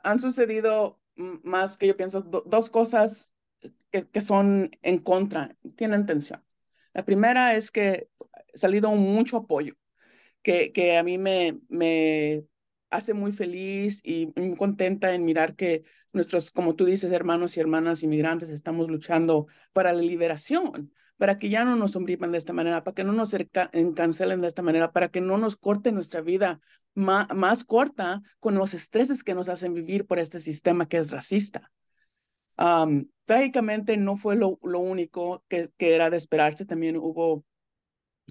han 0.03 0.19
sucedido 0.19 0.99
más 1.15 1.77
que 1.77 1.87
yo 1.87 1.97
pienso 1.97 2.21
dos 2.21 2.69
cosas 2.69 3.33
que, 3.91 4.07
que, 4.07 4.21
son 4.21 4.69
en 4.83 4.99
contra, 4.99 5.57
tienen 5.75 6.05
tensión. 6.05 6.43
La 6.93 7.03
primera 7.05 7.55
es 7.55 7.71
que 7.71 8.09
ha 8.33 8.57
salido 8.57 8.91
mucho 8.91 9.37
apoyo, 9.37 9.73
que, 10.43 10.71
que 10.73 10.97
a 10.97 11.03
mí 11.03 11.17
me, 11.17 11.59
me 11.69 12.45
hace 12.91 13.13
muy 13.15 13.31
feliz 13.31 14.01
y 14.03 14.31
muy 14.35 14.55
contenta 14.55 15.15
en 15.15 15.25
mirar 15.25 15.55
que 15.55 15.83
nuestros, 16.13 16.51
como 16.51 16.75
tú 16.75 16.85
dices, 16.85 17.11
hermanos 17.11 17.57
y 17.57 17.61
hermanas 17.61 18.03
inmigrantes, 18.03 18.51
estamos 18.51 18.89
luchando 18.89 19.47
para 19.73 19.91
la 19.91 20.01
liberación, 20.03 20.93
para 21.23 21.37
que 21.37 21.47
ya 21.47 21.63
no 21.63 21.77
nos 21.77 21.95
opriman 21.95 22.33
de 22.33 22.37
esta 22.37 22.51
manera, 22.51 22.83
para 22.83 22.95
que 22.95 23.05
no 23.05 23.13
nos 23.13 23.33
cancelen 23.95 24.41
de 24.41 24.47
esta 24.49 24.61
manera, 24.61 24.91
para 24.91 25.07
que 25.07 25.21
no 25.21 25.37
nos 25.37 25.55
corte 25.55 25.93
nuestra 25.93 26.19
vida 26.19 26.59
más, 26.95 27.33
más 27.33 27.63
corta 27.63 28.21
con 28.41 28.55
los 28.55 28.73
estreses 28.73 29.23
que 29.23 29.33
nos 29.33 29.47
hacen 29.47 29.73
vivir 29.73 30.05
por 30.05 30.19
este 30.19 30.41
sistema 30.41 30.85
que 30.85 30.97
es 30.97 31.11
racista. 31.11 31.71
trágicamente 33.23 33.95
no 33.95 34.17
fue 34.17 34.35
lo, 34.35 34.59
lo 34.63 34.79
único 34.79 35.45
que, 35.47 35.69
que, 35.77 35.95
era 35.95 36.09
de 36.09 36.17
esperarse, 36.17 36.65
también 36.65 36.97
hubo 36.97 37.45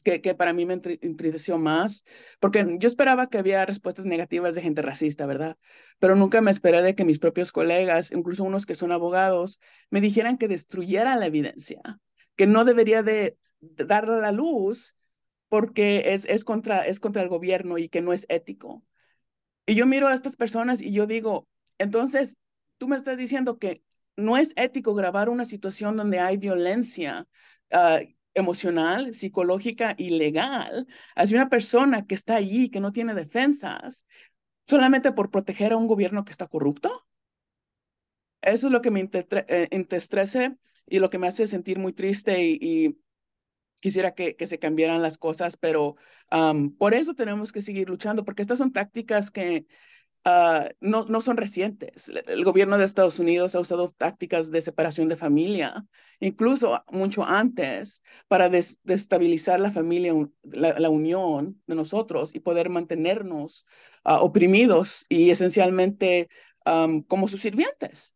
que, 0.04 0.20
que 0.20 0.34
para 0.34 0.52
mí 0.52 0.66
me 0.66 0.74
entristeció 0.74 1.56
más, 1.56 2.04
porque 2.40 2.76
yo 2.78 2.88
esperaba 2.88 3.26
que 3.30 3.38
había 3.38 3.64
respuestas 3.64 4.04
negativas 4.04 4.54
de 4.54 4.60
gente 4.60 4.82
racista, 4.82 5.24
¿verdad? 5.24 5.56
Pero 5.98 6.14
nunca 6.14 6.42
me 6.42 6.50
esperé 6.50 6.82
de 6.82 6.94
que 6.94 7.06
mis 7.06 7.18
propios 7.18 7.52
colegas, 7.52 8.12
incluso 8.12 8.44
unos 8.44 8.66
que 8.66 8.74
son 8.74 8.92
abogados, 8.92 9.60
me 9.88 10.02
dijeran 10.02 10.36
que 10.36 10.46
destruyera 10.46 11.16
la 11.16 11.24
evidencia, 11.24 11.80
que 12.36 12.46
no 12.46 12.64
debería 12.64 13.02
de, 13.02 13.36
darle 13.60 14.20
la 14.20 14.32
luz 14.32 14.96
porque 15.48 16.14
es, 16.14 16.24
es, 16.24 16.44
contra, 16.44 16.86
es 16.86 16.98
contra 17.00 17.22
el 17.22 17.28
gobierno 17.28 17.78
y 17.78 17.88
que 17.88 18.02
no 18.02 18.12
es 18.12 18.26
ético. 18.28 18.82
Y 19.66 19.74
yo 19.74 19.86
miro 19.86 20.08
a 20.08 20.14
estas 20.14 20.36
personas 20.36 20.82
y 20.82 20.92
yo 20.92 21.06
digo, 21.06 21.46
entonces, 21.78 22.36
tú 22.78 22.88
me 22.88 22.96
estás 22.96 23.18
diciendo 23.18 23.58
que 23.58 23.82
no 24.16 24.36
es 24.36 24.52
ético 24.56 24.94
grabar 24.94 25.28
una 25.28 25.44
situación 25.44 25.96
donde 25.96 26.20
hay 26.20 26.36
violencia 26.36 27.26
uh, 27.72 28.04
emocional, 28.34 29.14
psicológica 29.14 29.94
y 29.98 30.10
legal 30.10 30.86
hacia 31.14 31.38
una 31.38 31.48
persona 31.48 32.06
que 32.06 32.14
está 32.14 32.36
allí, 32.36 32.70
que 32.70 32.80
no 32.80 32.92
tiene 32.92 33.14
defensas, 33.14 34.06
solamente 34.66 35.12
por 35.12 35.30
proteger 35.30 35.72
a 35.72 35.76
un 35.76 35.86
gobierno 35.86 36.24
que 36.24 36.32
está 36.32 36.46
corrupto. 36.46 37.06
Eso 38.42 38.66
es 38.66 38.72
lo 38.72 38.82
que 38.82 38.90
me 38.90 39.00
eh, 39.00 39.68
entestrece 39.70 40.56
y 40.86 40.98
lo 40.98 41.10
que 41.10 41.18
me 41.18 41.28
hace 41.28 41.46
sentir 41.46 41.78
muy 41.78 41.92
triste 41.92 42.42
y, 42.44 42.98
quisiera 43.80 44.14
que, 44.14 44.36
que, 44.36 44.46
se 44.46 44.58
cambiaran 44.60 45.02
las 45.02 45.18
cosas, 45.18 45.56
pero 45.56 45.96
por 46.78 46.94
eso 46.94 47.14
tenemos 47.14 47.50
que 47.50 47.60
seguir 47.60 47.88
luchando, 47.88 48.24
porque 48.24 48.42
estas 48.42 48.58
son 48.58 48.72
tácticas 48.72 49.32
que 49.32 49.66
Ah, 50.24 50.68
no, 50.80 51.04
no 51.06 51.20
son 51.20 51.36
recientes. 51.36 52.08
El 52.28 52.44
gobierno 52.44 52.78
de 52.78 52.84
Estados 52.84 53.18
Unidos 53.18 53.56
ha 53.56 53.60
usado 53.60 53.88
tácticas 53.88 54.52
de 54.52 54.62
separación 54.62 55.08
de 55.08 55.16
familia, 55.16 55.84
incluso 56.20 56.84
mucho 56.90 57.24
antes, 57.24 58.02
para 58.28 58.48
destabilizar 58.48 59.58
la 59.58 59.72
familia, 59.72 60.14
la, 60.44 60.90
unión 60.90 61.60
de 61.66 61.74
nosotros 61.74 62.34
y 62.34 62.40
poder 62.40 62.70
mantenernos 62.70 63.66
ah, 64.04 64.20
oprimidos 64.20 65.06
y 65.08 65.30
esencialmente 65.30 66.28
como 67.08 67.26
sus 67.26 67.42
sirvientes. 67.42 68.14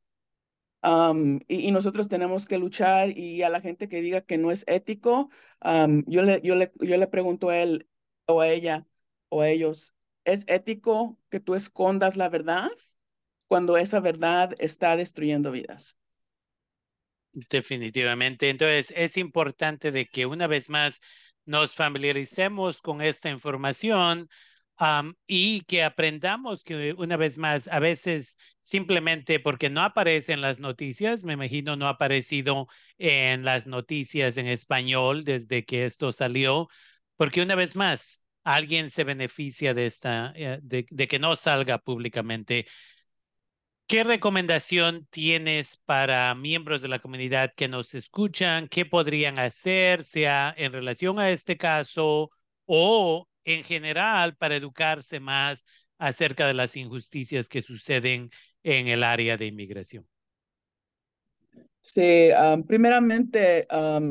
Y, 0.83 1.73
nosotros 1.73 2.09
tenemos 2.09 2.47
que 2.47 2.59
luchar 2.59 3.17
y 3.17 3.43
a 3.43 3.51
la 3.51 3.61
gente 3.61 3.89
que 3.89 4.01
diga 4.01 4.21
que 4.21 4.39
no 4.39 4.51
es 4.51 4.65
ético, 4.69 5.31
yo, 6.07 6.23
le, 6.23 6.41
yo, 6.43 6.55
le, 6.57 6.73
yo 6.81 6.97
le 6.97 7.07
pregunto 7.07 7.49
a 7.49 7.59
él 7.59 7.89
o 8.27 8.41
a 8.41 8.49
ella 8.49 8.87
o 9.29 9.43
a 9.43 9.49
ellos, 9.49 9.97
¿Es 10.27 10.45
ético 10.49 11.17
que 11.31 11.39
tú 11.39 11.55
escondas 11.55 12.17
la 12.17 12.29
verdad 12.29 12.69
cuando 13.47 13.77
esa 13.77 14.01
verdad 14.01 14.55
está 14.59 14.97
destruyendo 14.97 15.53
vidas? 15.53 15.99
Definitivamente. 17.33 18.51
Entonces, 18.51 18.93
es 18.97 19.17
importante 19.17 19.93
de 19.93 20.07
que 20.07 20.27
una 20.27 20.49
vez 20.49 20.69
más 20.69 21.01
nos 21.45 21.77
familiaricemos 21.77 22.83
con 22.83 23.03
esta 23.03 23.31
información 23.31 24.29
y 25.27 25.63
que 25.63 25.83
aprendamos 25.83 26.63
que 26.63 26.95
una 26.99 27.17
vez 27.17 27.39
más, 27.39 27.69
a 27.69 27.79
veces 27.79 28.39
simplemente 28.61 29.41
porque 29.41 29.71
no 29.71 29.83
aparece 29.83 30.33
en 30.33 30.41
las 30.43 30.61
noticias, 30.61 31.25
me 31.25 31.33
imagino 31.35 31.77
no 31.77 31.87
ha 31.87 31.91
aparecido 31.91 32.67
en 32.99 33.45
las 33.45 33.67
noticias 33.67 34.37
en 34.37 34.47
español 34.47 35.25
desde 35.25 35.65
que 35.65 35.85
esto 35.85 36.13
salió, 36.13 36.69
porque 37.17 37.43
una 37.43 37.55
vez 37.55 37.77
más, 37.77 38.23
alguien 38.45 38.91
se 38.91 39.05
beneficia 39.05 39.75
de 39.75 39.87
esta, 39.87 40.33
eh, 40.37 40.61
de, 40.63 40.85
que 41.09 41.19
no 41.19 41.37
salga 41.37 41.79
públicamente. 41.79 42.67
¿Qué 43.87 44.03
recomendación 44.05 45.07
tienes 45.11 45.77
para 45.85 46.35
miembros 46.35 46.83
de 46.83 46.89
la 46.89 46.99
comunidad 46.99 47.53
que 47.57 47.69
nos 47.69 47.95
escuchan? 47.95 48.69
¿Qué 48.69 48.85
podrían 48.85 49.39
hacer, 49.39 50.03
sea 50.05 50.53
en 50.57 50.73
relación 50.73 51.19
a 51.21 51.31
este 51.31 51.57
caso 51.57 52.31
o 52.65 53.29
en 53.47 53.65
general 53.65 54.37
para 54.37 54.57
educarse 54.57 55.21
más 55.21 55.65
acerca 55.99 56.47
de 56.47 56.55
las 56.55 56.77
injusticias 56.77 57.49
que 57.49 57.63
suceden 57.63 58.29
en 58.63 58.89
el 58.89 59.03
área 59.03 59.39
de 59.39 59.47
inmigración? 59.47 60.07
Sí, 61.81 62.31
primeramente 62.67 63.67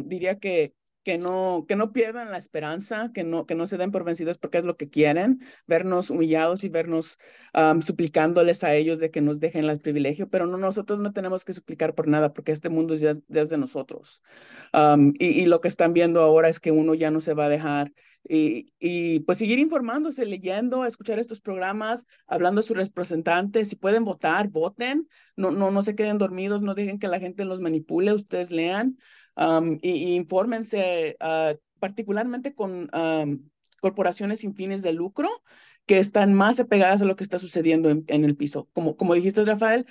diría 0.06 0.40
que 0.40 0.74
que 1.06 1.20
no, 1.20 1.66
que 1.68 1.76
no 1.76 1.94
pierdan 1.94 2.32
la 2.32 2.40
esperanza, 2.40 3.12
que 3.14 3.24
no, 3.24 3.46
que 3.46 3.54
no 3.54 3.68
se 3.68 3.78
den 3.78 3.92
por 3.92 4.04
vencidos 4.04 4.40
porque 4.40 4.58
es 4.58 4.64
lo 4.64 4.76
que 4.76 4.90
quieren, 4.90 5.40
vernos 5.68 6.10
humillados 6.10 6.64
y 6.64 6.70
vernos 6.70 7.20
suplicándoles 7.82 8.64
a 8.64 8.74
ellos 8.74 8.98
de 8.98 9.12
que 9.12 9.22
nos 9.22 9.40
dejen 9.40 9.66
el 9.70 9.80
privilegio, 9.80 10.28
pero 10.30 10.48
no, 10.48 10.58
nosotros 10.58 11.00
no 11.00 11.14
tenemos 11.14 11.46
que 11.46 11.54
suplicar 11.54 11.94
por 11.94 12.08
nada 12.08 12.34
porque 12.34 12.52
este 12.52 12.70
mundo 12.70 12.96
ya, 12.96 13.12
es 13.12 13.50
de 13.50 13.58
nosotros. 13.58 14.24
y, 15.20 15.28
y, 15.28 15.46
lo 15.46 15.62
que 15.62 15.68
están 15.68 15.94
viendo 15.94 16.22
ahora 16.22 16.50
es 16.50 16.60
que 16.60 16.72
uno 16.72 16.96
ya 16.96 17.12
no 17.12 17.22
se 17.22 17.36
va 17.36 17.46
a 17.46 17.50
dejar 17.50 17.94
y, 18.28 18.74
y, 18.80 19.20
pues 19.22 19.38
seguir 19.38 19.60
informándose, 19.60 20.26
leyendo, 20.26 20.86
escuchar 20.86 21.20
estos 21.20 21.40
programas, 21.40 22.08
hablando 22.26 22.62
a 22.62 22.64
sus 22.64 22.76
representantes, 22.76 23.70
si 23.70 23.76
pueden 23.76 24.04
votar, 24.04 24.48
voten, 24.48 25.08
no, 25.36 25.52
no, 25.52 25.70
no 25.70 25.84
se 25.84 25.94
queden 25.94 26.18
dormidos, 26.18 26.64
no 26.64 26.74
dejen 26.74 26.98
que 26.98 27.08
la 27.08 27.20
gente 27.20 27.46
los 27.46 27.62
manipule, 27.62 28.14
ustedes 28.14 28.50
lean 28.50 28.98
y, 29.82 30.16
infórmense 30.16 31.18
ah, 31.20 31.54
particularmente 31.80 32.54
con 32.54 32.90
corporaciones 33.82 34.40
sin 34.40 34.56
fines 34.56 34.82
de 34.82 34.94
lucro 34.94 35.30
que 35.86 36.00
están 36.00 36.34
más 36.34 36.60
apegadas 36.60 37.02
a 37.02 37.06
lo 37.06 37.16
que 37.16 37.24
está 37.24 37.38
sucediendo 37.38 37.90
en, 37.90 38.06
el 38.08 38.36
piso. 38.36 38.68
Como, 38.74 38.98
como 38.98 39.14
dijiste, 39.14 39.46
Rafael, 39.46 39.86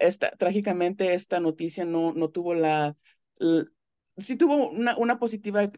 esta, 0.00 0.30
trágicamente 0.32 1.14
esta 1.14 1.40
noticia 1.40 1.84
no, 1.84 2.12
no 2.12 2.28
tuvo 2.28 2.54
la, 2.54 2.96
sí 4.16 4.36
tuvo 4.36 4.70
una, 4.70 4.96
una 4.96 5.18
positiva 5.18 5.70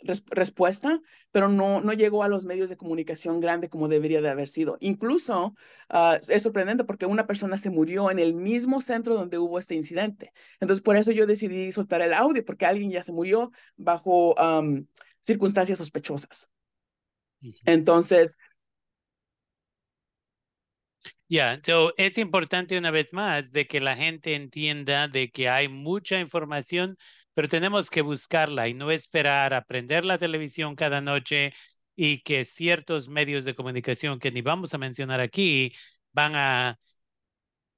respuesta, 0.00 1.00
pero 1.32 1.48
no, 1.48 1.80
no 1.80 1.92
llegó 1.92 2.22
a 2.22 2.28
los 2.28 2.44
medios 2.44 2.70
de 2.70 2.76
comunicación 2.76 3.40
grande 3.40 3.68
como 3.68 3.88
debería 3.88 4.20
de 4.20 4.30
haber 4.30 4.48
sido. 4.48 4.76
Incluso 4.80 5.54
ah, 5.88 6.18
es 6.28 6.42
sorprendente 6.42 6.84
porque 6.84 7.06
una 7.06 7.26
persona 7.26 7.56
se 7.56 7.70
murió 7.70 8.10
en 8.10 8.18
el 8.18 8.34
mismo 8.34 8.80
centro 8.80 9.14
donde 9.14 9.38
hubo 9.38 9.58
este 9.58 9.74
incidente. 9.74 10.32
Entonces, 10.60 10.82
por 10.82 10.96
eso 10.96 11.12
yo 11.12 11.26
decidí 11.26 11.72
soltar 11.72 12.00
el 12.02 12.14
audio, 12.14 12.44
porque 12.44 12.66
alguien 12.66 12.90
ya 12.90 13.02
se 13.02 13.12
murió 13.12 13.50
bajo 13.76 14.34
circunstancias 15.22 15.78
sospechosas. 15.78 16.50
Entonces, 17.64 18.38
ya, 21.28 21.60
es 21.96 22.18
importante 22.18 22.78
una 22.78 22.90
vez 22.90 23.12
más 23.12 23.52
de 23.52 23.66
que 23.66 23.80
la 23.80 23.96
gente 23.96 24.34
entienda 24.34 25.08
de 25.08 25.30
que 25.30 25.48
hay 25.48 25.68
mucha 25.68 26.20
información 26.20 26.96
pero 27.38 27.48
tenemos 27.48 27.88
que 27.88 28.02
buscarla 28.02 28.66
y 28.66 28.74
no 28.74 28.90
esperar 28.90 29.54
a 29.54 29.62
prender 29.62 30.04
la 30.04 30.18
televisión 30.18 30.74
cada 30.74 31.00
noche 31.00 31.52
y 31.94 32.18
que 32.22 32.44
ciertos 32.44 33.08
medios 33.08 33.44
de 33.44 33.54
comunicación 33.54 34.18
que 34.18 34.32
ni 34.32 34.42
vamos 34.42 34.74
a 34.74 34.78
mencionar 34.78 35.20
aquí 35.20 35.72
van 36.12 36.34
a, 36.34 36.80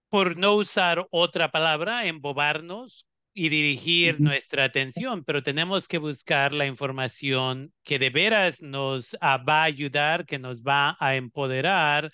por 0.08 0.38
no 0.38 0.54
usar 0.54 1.06
otra 1.10 1.50
palabra, 1.50 2.06
embobarnos 2.06 3.04
y 3.34 3.50
dirigir 3.50 4.22
nuestra 4.22 4.64
atención, 4.64 5.24
pero 5.24 5.42
tenemos 5.42 5.88
que 5.88 5.98
buscar 5.98 6.54
la 6.54 6.64
información 6.64 7.70
que 7.82 7.98
de 7.98 8.08
veras 8.08 8.62
nos 8.62 9.14
ah, 9.20 9.44
va 9.46 9.60
a 9.60 9.64
ayudar, 9.64 10.24
que 10.24 10.38
nos 10.38 10.62
va 10.62 10.96
a 10.98 11.16
empoderar 11.16 12.10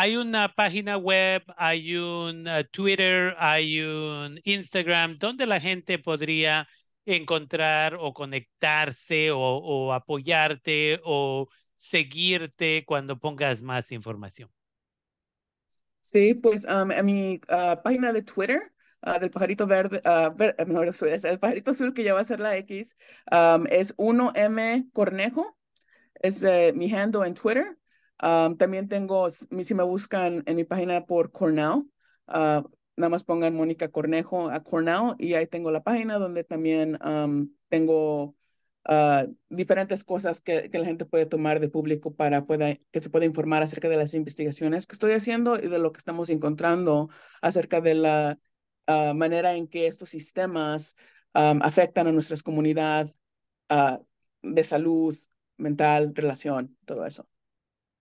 hay 0.00 0.16
una 0.16 0.54
página 0.54 0.96
web, 0.96 1.42
hay 1.58 1.94
un 1.94 2.48
uh, 2.48 2.64
Twitter, 2.72 3.34
hay 3.38 3.82
un 3.82 4.40
Instagram, 4.44 5.18
donde 5.18 5.44
la 5.44 5.60
gente 5.60 5.98
podría 5.98 6.66
encontrar 7.04 7.96
o 8.00 8.14
conectarse 8.14 9.30
o, 9.30 9.92
apoyarte 9.92 11.02
o 11.04 11.48
seguirte 11.74 12.84
cuando 12.86 13.18
pongas 13.18 13.60
más 13.60 13.92
información. 13.92 14.48
Sí, 16.00 16.32
pues 16.32 16.64
um, 16.64 16.88
mi 17.04 17.38
uh, 17.50 17.76
página 17.82 18.14
de 18.14 18.22
Twitter 18.22 18.72
uh, 19.06 19.20
del 19.20 19.30
pajarito 19.30 19.66
verde, 19.66 20.00
mejor 20.66 20.88
es 20.88 21.24
el 21.24 21.38
pajarito 21.38 21.72
azul 21.72 21.92
que 21.92 22.04
ya 22.04 22.14
va 22.14 22.20
a 22.20 22.24
ser 22.24 22.40
la 22.40 22.56
X, 22.56 22.96
um, 23.30 23.66
es 23.68 23.94
1M 23.98 24.90
Cornejo, 24.94 25.58
es 26.22 26.42
eh, 26.42 26.72
mi 26.74 26.90
handle 26.90 27.26
en 27.26 27.34
Twitter 27.34 27.76
también 28.20 28.88
tengo, 28.88 29.30
si 29.30 29.74
me 29.74 29.82
buscan 29.82 30.42
en 30.46 30.56
mi 30.56 30.64
página 30.64 31.06
por 31.06 31.32
Cornell, 31.32 31.84
ah, 32.26 32.62
nada 32.96 33.08
más 33.08 33.24
pongan 33.24 33.54
Mónica 33.54 33.88
Cornejo 33.88 34.50
a 34.50 34.62
Cornell 34.62 35.14
y 35.18 35.34
ahí 35.34 35.46
tengo 35.46 35.70
la 35.70 35.82
página 35.82 36.18
donde 36.18 36.44
también 36.44 36.98
tengo 37.68 38.36
ah, 38.84 39.26
diferentes 39.48 40.04
cosas 40.04 40.40
que, 40.42 40.68
la 40.72 40.84
gente 40.84 41.06
puede 41.06 41.26
tomar 41.26 41.60
de 41.60 41.70
público 41.70 42.14
para 42.14 42.44
pueda, 42.44 42.76
que 42.90 43.00
se 43.00 43.10
pueda 43.10 43.24
informar 43.24 43.62
acerca 43.62 43.88
de 43.88 43.96
las 43.96 44.14
investigaciones 44.14 44.86
que 44.86 44.94
estoy 44.94 45.12
haciendo 45.12 45.56
y 45.56 45.68
de 45.68 45.78
lo 45.78 45.92
que 45.92 45.98
estamos 45.98 46.30
encontrando 46.30 47.08
acerca 47.40 47.80
de 47.80 47.94
la 47.94 48.38
ah, 48.86 49.14
manera 49.14 49.54
en 49.54 49.66
que 49.68 49.86
estos 49.86 50.10
sistemas 50.10 50.96
afectan 51.32 52.08
a 52.08 52.12
nuestras 52.12 52.42
comunidades 52.42 53.22
de 54.42 54.64
salud 54.64 55.16
mental, 55.56 56.12
relación, 56.14 56.76
todo 56.84 57.06
eso. 57.06 57.28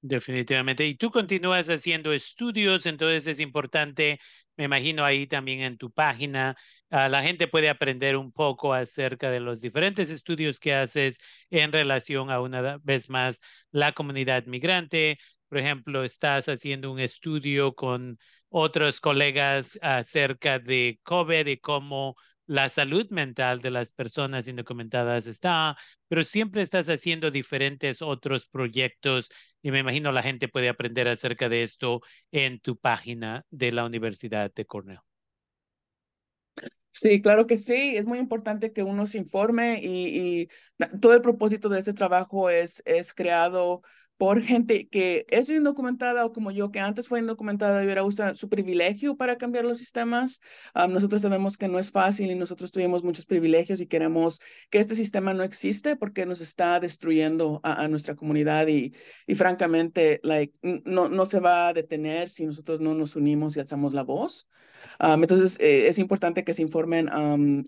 Definitivamente. 0.01 0.85
Y 0.87 0.95
tú 0.95 1.11
continúas 1.11 1.67
haciendo 1.69 2.13
estudios, 2.13 2.85
entonces 2.85 3.27
es 3.27 3.39
importante, 3.41 4.17
me 4.55 4.63
imagino 4.63 5.03
ahí 5.03 5.27
también 5.27 5.59
en 5.59 5.77
tu 5.77 5.91
página, 5.91 6.55
uh, 6.89 7.09
la 7.09 7.21
gente 7.21 7.49
puede 7.49 7.67
aprender 7.67 8.15
un 8.15 8.31
poco 8.31 8.73
acerca 8.73 9.29
de 9.29 9.41
los 9.41 9.59
diferentes 9.59 10.09
estudios 10.09 10.61
que 10.61 10.73
haces 10.73 11.17
en 11.49 11.73
relación 11.73 12.31
a 12.31 12.39
una 12.39 12.77
vez 12.81 13.09
más 13.09 13.41
la 13.71 13.91
comunidad 13.91 14.45
migrante. 14.45 15.17
Por 15.49 15.57
ejemplo, 15.57 16.03
estás 16.05 16.47
haciendo 16.47 16.91
un 16.93 16.99
estudio 17.01 17.75
con 17.75 18.17
otros 18.47 19.01
colegas 19.01 19.77
acerca 19.81 20.59
de 20.59 20.99
COVID 21.03 21.45
y 21.47 21.57
cómo 21.57 22.15
la 22.49 22.67
salud 22.67 23.07
mental 23.11 23.61
de 23.61 23.69
las 23.69 23.91
personas 23.91 24.47
indocumentadas 24.47 25.27
está, 25.27 25.77
pero 26.07 26.23
siempre 26.23 26.63
estás 26.63 26.89
haciendo 26.89 27.29
diferentes 27.29 28.01
otros 28.01 28.47
proyectos 28.47 29.29
y 29.61 29.69
me 29.69 29.77
imagino 29.77 30.11
la 30.11 30.23
gente 30.23 30.47
puede 30.47 30.67
aprender 30.67 31.07
acerca 31.07 31.47
de 31.47 31.61
esto 31.61 32.01
en 32.31 32.59
tu 32.59 32.75
página 32.75 33.45
de 33.51 33.71
la 33.71 33.85
Universidad 33.85 34.51
de 34.51 34.65
Cornell. 34.65 34.97
Sí, 36.89 37.21
claro 37.21 37.45
que 37.45 37.57
sí. 37.57 37.95
Es 37.95 38.07
muy 38.07 38.17
importante 38.17 38.73
que 38.73 38.81
uno 38.81 39.05
se 39.05 39.19
informe 39.19 39.79
y, 39.83 40.47
todo 40.99 41.13
el 41.13 41.21
propósito 41.21 41.69
de 41.69 41.77
este 41.77 41.93
trabajo 41.93 42.49
es, 42.49 42.81
es 42.87 43.13
creado 43.13 43.83
por 44.19 44.43
gente 44.43 44.89
que 44.89 45.25
es 45.29 45.49
indocumentada 45.49 46.25
o 46.25 46.33
como 46.33 46.51
yo, 46.51 46.71
que 46.71 46.81
antes 46.81 47.07
fue 47.07 47.21
indocumentada 47.21 47.81
y 47.81 47.85
hubiera 47.85 48.03
usado 48.03 48.35
su 48.35 48.49
privilegio 48.49 49.15
para 49.15 49.37
cambiar 49.37 49.63
los 49.63 49.77
sistemas. 49.79 50.41
nosotros 50.89 51.21
sabemos 51.21 51.57
que 51.57 51.69
no 51.69 51.79
es 51.79 51.89
fácil 51.89 52.29
y 52.29 52.35
nosotros 52.35 52.73
tuvimos 52.73 53.01
muchos 53.01 53.25
privilegios 53.25 53.79
y 53.79 53.87
queremos 53.87 54.41
que 54.69 54.79
este 54.79 54.95
sistema 54.95 55.33
no 55.33 55.43
existe 55.43 55.95
porque 55.95 56.25
nos 56.25 56.41
está 56.41 56.81
destruyendo 56.81 57.61
a, 57.63 57.87
nuestra 57.87 58.15
comunidad 58.15 58.67
y, 58.67 58.93
y 59.25 59.35
francamente, 59.35 60.19
like, 60.23 60.59
no, 60.83 61.07
no 61.07 61.25
se 61.25 61.39
va 61.39 61.69
a 61.69 61.73
detener 61.73 62.29
si 62.29 62.45
nosotros 62.45 62.81
no 62.81 62.93
nos 62.95 63.15
unimos 63.15 63.55
y 63.55 63.61
alzamos 63.61 63.93
la 63.93 64.03
voz. 64.03 64.49
entonces, 64.99 65.57
eh, 65.61 65.87
es 65.87 65.97
importante 65.97 66.43
que 66.43 66.53
se 66.53 66.61
informen 66.61 67.07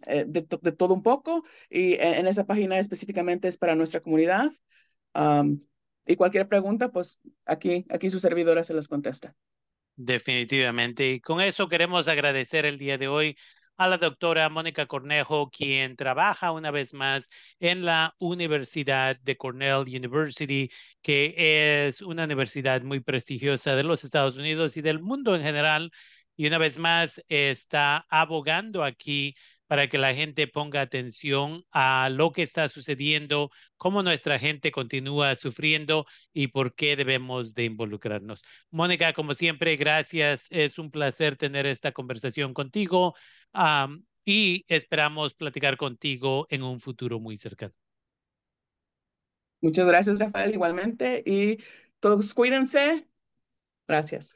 eh, 0.06 0.26
de, 0.28 0.46
de, 0.62 0.72
todo 0.74 0.94
un 0.94 1.02
poco 1.02 1.46
y 1.70 1.94
en, 1.94 2.16
en, 2.16 2.28
esa 2.28 2.46
página 2.46 2.78
específicamente 2.78 3.48
es 3.48 3.58
para 3.58 3.76
nuestra 3.76 4.02
comunidad. 4.02 4.52
Y 6.06 6.16
cualquier 6.16 6.48
pregunta, 6.48 6.90
pues 6.90 7.20
aquí, 7.46 7.86
aquí 7.90 8.10
su 8.10 8.20
servidora 8.20 8.64
se 8.64 8.74
las 8.74 8.88
contesta. 8.88 9.36
Definitivamente. 9.96 11.12
Y 11.12 11.20
con 11.20 11.42
eso 11.42 11.68
queremos 11.70 12.08
agradecer 12.08 12.66
el 12.66 12.78
día 12.78 12.98
de 12.98 13.08
hoy 13.08 13.38
a 13.78 13.88
la 13.88 13.98
doctora 13.98 14.50
Mónica 14.50 14.86
Cornejo, 14.86 15.50
quien 15.50 15.96
trabaja 15.96 16.52
una 16.52 16.72
vez 16.72 16.94
más 16.94 17.30
en 17.60 17.84
la 17.86 18.16
Universidad 18.20 19.20
de 19.22 19.38
Cornell 19.38 19.82
University, 19.88 20.70
que 21.02 21.88
es 21.88 22.02
una 22.02 22.26
universidad 22.26 22.82
muy 22.84 23.00
prestigiosa 23.00 23.76
de 23.76 23.84
los 23.84 24.04
Estados 24.04 24.38
Unidos 24.38 24.78
y 24.78 24.82
del 24.82 25.00
mundo 25.02 25.36
en 25.36 25.42
general. 25.44 25.92
Y 26.36 26.48
una 26.48 26.58
vez 26.58 26.78
más 26.78 27.24
está 27.28 28.06
abogando 28.10 28.84
aquí 28.84 29.36
para 29.72 29.88
que 29.88 29.98
la 29.98 30.14
gente 30.14 30.48
ponga 30.48 30.82
atención 30.82 31.64
a 31.72 32.10
lo 32.12 32.34
que 32.34 32.44
está 32.44 32.68
sucediendo, 32.68 33.52
cómo 33.78 34.04
nuestra 34.04 34.38
gente 34.38 34.70
continúa 34.70 35.34
sufriendo 35.36 36.06
y 36.34 36.48
por 36.48 36.76
qué 36.76 36.98
debemos 36.98 37.54
de 37.54 37.64
involucrarnos. 37.64 38.44
Mónica, 38.70 39.14
como 39.14 39.34
siempre, 39.34 39.78
gracias. 39.78 40.50
Es 40.52 40.78
un 40.78 40.92
placer 40.92 41.38
tener 41.38 41.66
esta 41.66 41.94
conversación 41.94 42.54
contigo 42.54 43.16
y 44.26 44.66
esperamos 44.68 45.36
platicar 45.36 45.78
contigo 45.78 46.48
en 46.50 46.64
un 46.64 46.82
futuro 46.82 47.22
muy 47.22 47.38
cercano. 47.38 47.74
Muchas 49.62 49.86
gracias, 49.86 50.20
Rafael, 50.20 50.54
igualmente. 50.54 51.24
Y 51.26 51.60
todos 52.02 52.34
cuídense. 52.34 53.08
Gracias. 53.88 54.34